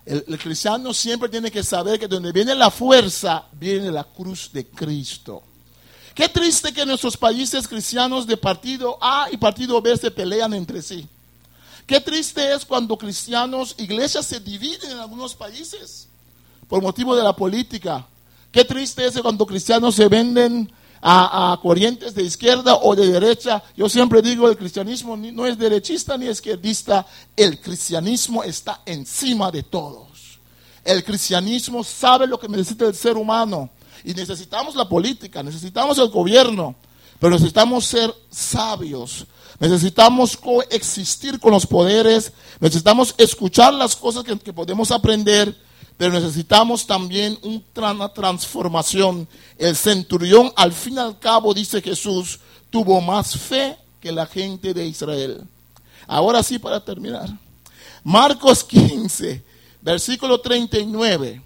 El, 0.05 0.39
cristiano 0.39 0.93
siempre 0.93 1.29
tiene 1.29 1.51
que 1.51 1.63
saber 1.63 1.99
que 1.99 2.07
donde 2.07 2.31
viene 2.31 2.55
la 2.55 2.71
fuerza, 2.71 3.47
viene 3.53 3.91
la 3.91 4.05
cruz 4.05 4.51
de 4.53 4.67
Cristo. 4.67 5.43
Qué 6.15 6.29
triste 6.29 6.73
que 6.73 6.85
nuestros 6.85 7.17
países 7.17 7.67
cristianos 7.67 8.27
de 8.27 8.37
partido 8.37 8.99
A 9.01 9.29
y 9.33 9.37
partido 9.37 9.81
B 9.81 9.97
se 9.97 10.11
pelean 10.11 10.53
entre 10.53 10.83
sí. 10.83 11.09
Qué 11.87 12.01
triste 12.01 12.55
es 12.55 12.65
cuando 12.65 12.97
cristianos, 12.97 13.75
iglesias 13.79 14.27
se 14.27 14.41
dividen 14.41 14.93
en 14.93 14.99
algunos 14.99 15.35
países 15.35 16.09
por 16.69 16.83
motivo 16.83 17.17
de 17.17 17.23
la 17.23 17.35
política. 17.35 18.07
Qué 18.53 18.65
triste 18.65 19.07
es 19.07 19.19
cuando 19.21 19.47
cristianos 19.47 19.95
se 19.95 20.09
venden 20.09 20.71
a, 21.07 21.59
corrientes 21.61 22.15
de 22.15 22.23
izquierda 22.23 22.77
o 22.77 22.97
de 22.97 23.07
derecha. 23.07 23.63
Yo 23.77 23.89
siempre 23.91 24.23
digo, 24.23 24.49
el 24.49 24.57
cristianismo 24.57 25.17
no 25.17 25.47
es 25.47 25.59
derechista 25.59 26.17
ni 26.17 26.27
izquierdista, 26.27 27.07
el 27.37 27.61
cristianismo 27.61 28.43
está 28.43 28.81
encima 28.87 29.51
de 29.51 29.63
todos. 29.63 30.41
El 30.83 31.05
cristianismo 31.05 31.85
sabe 31.85 32.27
lo 32.27 32.39
que 32.39 32.49
necesita 32.49 32.87
el 32.87 32.95
ser 32.95 33.17
humano. 33.17 33.69
Y 34.03 34.15
necesitamos 34.15 34.75
la 34.75 34.89
política, 34.89 35.43
necesitamos 35.43 35.99
el 35.99 36.09
gobierno, 36.09 36.75
pero 37.19 37.35
necesitamos 37.35 37.85
ser 37.85 38.15
sabios. 38.31 39.27
Necesitamos 39.59 40.37
coexistir 40.37 41.39
con 41.39 41.53
los 41.53 41.67
poderes, 41.67 42.33
necesitamos 42.61 43.15
escuchar 43.19 43.73
las 43.75 43.95
cosas 43.95 44.25
que, 44.25 44.53
podemos 44.53 44.91
aprender, 44.91 45.57
pero 45.97 46.13
necesitamos 46.13 46.87
también 46.87 47.39
una 47.43 48.09
transformación. 48.09 49.29
El 49.57 49.77
centurión, 49.77 50.53
al 50.57 50.73
fin 50.73 50.95
y 50.95 50.99
al 50.99 51.19
cabo, 51.19 51.55
dice 51.55 51.81
Jesús, 51.81 52.41
tuvo 52.71 53.01
más 53.01 53.37
fe 53.37 53.77
que 54.01 54.11
la 54.11 54.27
gente 54.27 54.75
de 54.75 54.87
Israel. 54.87 55.45
Ahora 56.07 56.43
sí, 56.43 56.59
para 56.59 56.85
terminar. 56.85 57.29
Marcos 58.03 58.65
15, 58.69 59.43
versículo 59.81 60.41
39. 60.41 61.41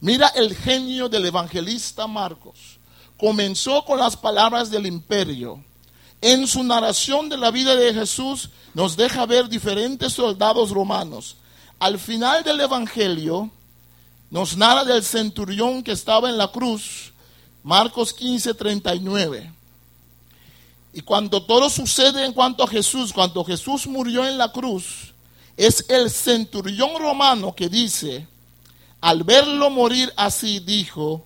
Mira 0.00 0.28
el 0.28 0.54
genio 0.56 1.08
del 1.08 1.26
evangelista 1.26 2.06
Marcos. 2.06 2.78
Comenzó 3.18 3.84
con 3.84 3.98
las 3.98 4.16
palabras 4.16 4.70
del 4.70 4.86
imperio. 4.86 5.62
En 6.22 6.46
su 6.46 6.62
narración 6.62 7.28
de 7.28 7.36
la 7.36 7.50
vida 7.50 7.74
de 7.74 7.92
Jesús 7.92 8.50
nos 8.72 8.96
deja 8.96 9.26
ver 9.26 9.48
diferentes 9.48 10.12
soldados 10.12 10.70
romanos. 10.70 11.36
Al 11.78 11.98
final 11.98 12.44
del 12.44 12.60
evangelio 12.60 13.50
nos 14.30 14.56
narra 14.56 14.84
del 14.84 15.02
centurión 15.02 15.82
que 15.82 15.92
estaba 15.92 16.28
en 16.28 16.38
la 16.38 16.48
cruz. 16.48 17.12
Marcos 17.62 18.12
15, 18.14 18.54
39. 18.54 19.52
Y 20.92 21.02
cuando 21.02 21.42
todo 21.42 21.68
sucede 21.68 22.24
en 22.24 22.32
cuanto 22.32 22.64
a 22.64 22.68
Jesús, 22.68 23.12
cuando 23.12 23.44
Jesús 23.44 23.86
murió 23.86 24.26
en 24.26 24.38
la 24.38 24.50
cruz, 24.50 25.12
es 25.56 25.84
el 25.88 26.10
centurión 26.10 26.98
romano 26.98 27.54
que 27.54 27.68
dice, 27.68 28.26
al 29.00 29.24
verlo 29.24 29.70
morir 29.70 30.12
así, 30.16 30.60
dijo, 30.60 31.24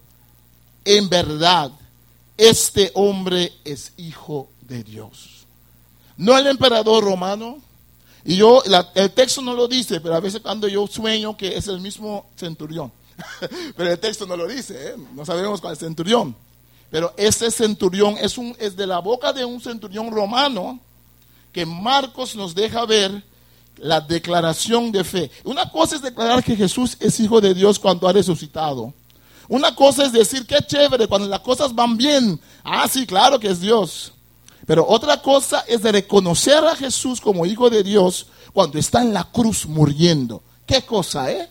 en 0.84 1.08
verdad, 1.08 1.70
este 2.36 2.90
hombre 2.94 3.52
es 3.64 3.92
hijo 3.96 4.48
de 4.62 4.82
Dios. 4.82 5.46
No 6.16 6.36
el 6.36 6.46
emperador 6.46 7.04
romano. 7.04 7.58
Y 8.24 8.36
yo, 8.36 8.62
el 8.94 9.10
texto 9.12 9.42
no 9.42 9.54
lo 9.54 9.68
dice, 9.68 10.00
pero 10.00 10.14
a 10.14 10.20
veces 10.20 10.40
cuando 10.40 10.66
yo 10.66 10.86
sueño 10.86 11.36
que 11.36 11.56
es 11.56 11.68
el 11.68 11.80
mismo 11.80 12.26
centurión. 12.36 12.90
pero 13.76 13.90
el 13.90 13.98
texto 13.98 14.26
no 14.26 14.36
lo 14.36 14.46
dice, 14.46 14.74
¿eh? 14.88 14.94
no 15.12 15.24
sabemos 15.26 15.60
cuál 15.60 15.74
es 15.74 15.82
el 15.82 15.88
centurión. 15.88 16.34
Pero 16.90 17.12
ese 17.16 17.50
centurión 17.50 18.16
es, 18.20 18.38
un, 18.38 18.56
es 18.58 18.76
de 18.76 18.86
la 18.86 19.00
boca 19.00 19.32
de 19.32 19.44
un 19.44 19.60
centurión 19.60 20.10
romano 20.10 20.78
que 21.52 21.66
Marcos 21.66 22.34
nos 22.34 22.54
deja 22.54 22.86
ver 22.86 23.22
la 23.76 24.00
declaración 24.00 24.90
de 24.90 25.04
fe. 25.04 25.30
Una 25.44 25.70
cosa 25.70 25.96
es 25.96 26.02
declarar 26.02 26.42
que 26.42 26.56
Jesús 26.56 26.96
es 27.00 27.20
hijo 27.20 27.40
de 27.40 27.52
Dios 27.52 27.78
cuando 27.78 28.08
ha 28.08 28.12
resucitado. 28.12 28.94
Una 29.48 29.74
cosa 29.74 30.06
es 30.06 30.12
decir, 30.12 30.46
qué 30.46 30.56
chévere, 30.66 31.06
cuando 31.06 31.28
las 31.28 31.40
cosas 31.40 31.74
van 31.74 31.96
bien. 31.96 32.40
Ah, 32.62 32.88
sí, 32.88 33.06
claro 33.06 33.38
que 33.38 33.48
es 33.48 33.60
Dios. 33.60 34.13
Pero 34.66 34.86
otra 34.88 35.20
cosa 35.20 35.64
es 35.68 35.82
de 35.82 35.92
reconocer 35.92 36.64
a 36.64 36.76
Jesús 36.76 37.20
como 37.20 37.44
hijo 37.44 37.68
de 37.68 37.82
Dios 37.82 38.26
cuando 38.52 38.78
está 38.78 39.02
en 39.02 39.12
la 39.12 39.24
cruz 39.24 39.66
muriendo. 39.66 40.42
¿Qué 40.66 40.82
cosa, 40.82 41.30
eh? 41.30 41.48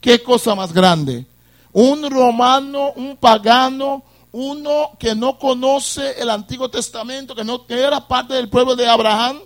¿Qué 0.00 0.22
cosa 0.22 0.54
más 0.54 0.72
grande? 0.72 1.26
Un 1.72 2.08
romano, 2.10 2.92
un 2.96 3.16
pagano, 3.16 4.04
uno 4.32 4.90
que 4.98 5.14
no 5.14 5.38
conoce 5.38 6.20
el 6.20 6.30
Antiguo 6.30 6.70
Testamento, 6.70 7.34
que 7.34 7.44
no 7.44 7.64
era 7.68 8.06
parte 8.06 8.34
del 8.34 8.48
pueblo 8.48 8.76
de 8.76 8.86
Abraham, 8.86 9.40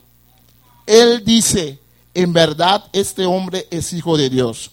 él 0.86 1.24
dice, 1.24 1.78
en 2.14 2.32
verdad 2.32 2.84
este 2.92 3.26
hombre 3.26 3.66
es 3.70 3.92
hijo 3.92 4.16
de 4.16 4.28
Dios. 4.28 4.70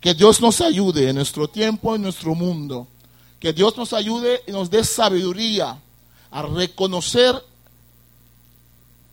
Que 0.00 0.14
Dios 0.14 0.40
nos 0.40 0.60
ayude 0.60 1.08
en 1.08 1.16
nuestro 1.16 1.48
tiempo, 1.48 1.94
en 1.94 2.02
nuestro 2.02 2.34
mundo. 2.34 2.86
Que 3.40 3.52
Dios 3.52 3.76
nos 3.76 3.92
ayude 3.92 4.42
y 4.46 4.52
nos 4.52 4.70
dé 4.70 4.84
sabiduría 4.84 5.78
a 6.36 6.42
reconocer 6.42 7.34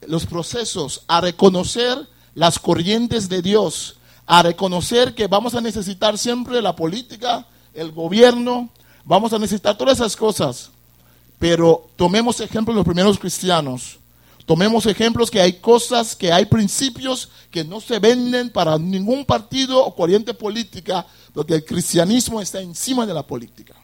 los 0.07 0.25
procesos, 0.25 1.03
a 1.07 1.21
reconocer 1.21 1.97
las 2.35 2.59
corrientes 2.59 3.29
de 3.29 3.41
Dios, 3.41 3.95
a 4.25 4.43
reconocer 4.43 5.15
que 5.15 5.27
vamos 5.27 5.55
a 5.55 5.61
necesitar 5.61 6.17
siempre 6.17 6.61
la 6.61 6.75
política, 6.75 7.47
el 7.73 7.93
gobierno, 7.93 8.69
vamos 9.05 9.31
a 9.31 9.39
necesitar 9.39 9.77
todas 9.77 9.99
esas 9.99 10.17
cosas. 10.17 10.69
Pero 11.39 11.87
tomemos 11.95 12.41
ejemplos 12.41 12.75
de 12.75 12.79
los 12.79 12.85
primeros 12.85 13.17
cristianos. 13.17 13.99
Tomemos 14.45 14.85
ejemplos 14.85 15.31
que 15.31 15.39
hay 15.39 15.61
cosas, 15.61 16.17
que 16.17 16.29
hay 16.29 16.45
principios 16.47 17.29
que 17.49 17.63
no 17.63 17.79
se 17.79 17.99
venden 17.99 18.49
para 18.49 18.77
ningún 18.77 19.23
partido 19.23 19.81
o 19.81 19.95
corriente 19.95 20.33
política, 20.33 21.07
porque 21.33 21.53
el 21.53 21.63
cristianismo 21.63 22.41
está 22.41 22.59
encima 22.59 23.05
de 23.05 23.13
la 23.13 23.25
política. 23.25 23.75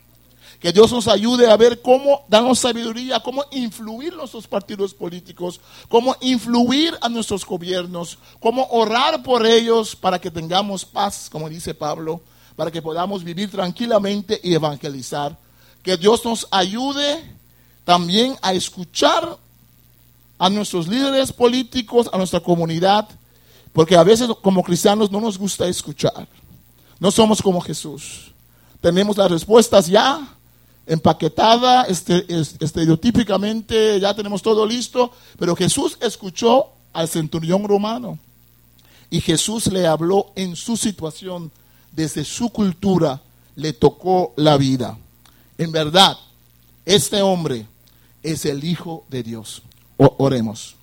Que 0.59 0.73
Dios 0.73 0.91
nos 0.91 1.07
ayude 1.07 1.49
a 1.49 1.55
ver 1.55 1.81
cómo 1.81 2.25
darnos 2.27 2.59
sabiduría, 2.59 3.21
cómo 3.21 3.45
influir 3.51 4.13
nuestros 4.13 4.45
partidos 4.45 4.93
políticos, 4.93 5.61
cómo 5.87 6.17
influir 6.19 6.97
a 6.99 7.07
nuestros 7.07 7.45
gobiernos, 7.45 8.17
cómo 8.41 8.67
orar 8.69 9.23
por 9.23 9.45
ellos 9.45 9.95
para 9.95 10.19
que 10.19 10.29
tengamos 10.29 10.83
paz, 10.83 11.29
como 11.31 11.47
dice 11.47 11.73
Pablo, 11.73 12.21
para 12.57 12.71
que 12.71 12.81
podamos 12.81 13.23
vivir 13.23 13.49
tranquilamente 13.49 14.37
y 14.43 14.53
evangelizar. 14.53 15.37
Que 15.81 15.95
Dios 15.95 16.25
nos 16.25 16.45
ayude 16.51 17.23
también 17.85 18.35
a 18.41 18.51
escuchar 18.51 19.37
a 20.37 20.49
nuestros 20.49 20.89
líderes 20.89 21.31
políticos, 21.31 22.09
a 22.11 22.17
nuestra 22.17 22.41
comunidad, 22.41 23.07
porque 23.71 23.95
a 23.95 24.03
veces 24.03 24.27
como 24.41 24.61
cristianos 24.63 25.09
no 25.09 25.21
nos 25.21 25.37
gusta 25.37 25.67
escuchar. 25.67 26.27
No 26.99 27.11
somos 27.11 27.41
como 27.41 27.61
Jesús. 27.61 28.33
Tenemos 28.81 29.15
las 29.15 29.31
respuestas 29.31 29.87
ya 29.87 30.35
empaquetada, 30.89 31.83
este, 31.83 32.25
estereotípicamente, 32.59 33.99
ya 33.99 34.13
tenemos 34.13 34.41
todo 34.41 34.65
listo, 34.65 35.11
pero 35.37 35.55
Jesús 35.55 35.97
escuchó 36.01 36.71
al 36.91 37.07
centurión 37.07 37.63
romano 37.65 38.17
y 39.11 39.21
Jesús 39.21 39.67
le 39.67 39.85
habló 39.87 40.31
en 40.35 40.55
su 40.55 40.75
situación, 40.75 41.51
desde 41.91 42.25
su 42.25 42.49
cultura, 42.49 43.21
le 43.55 43.73
tocó 43.73 44.33
la 44.35 44.57
vida. 44.57 44.97
En 45.57 45.71
verdad, 45.71 46.17
este 46.85 47.21
hombre 47.21 47.67
es 48.23 48.45
el 48.45 48.63
Hijo 48.63 49.05
de 49.09 49.23
Dios. 49.23 49.61
oremos. 49.97 50.78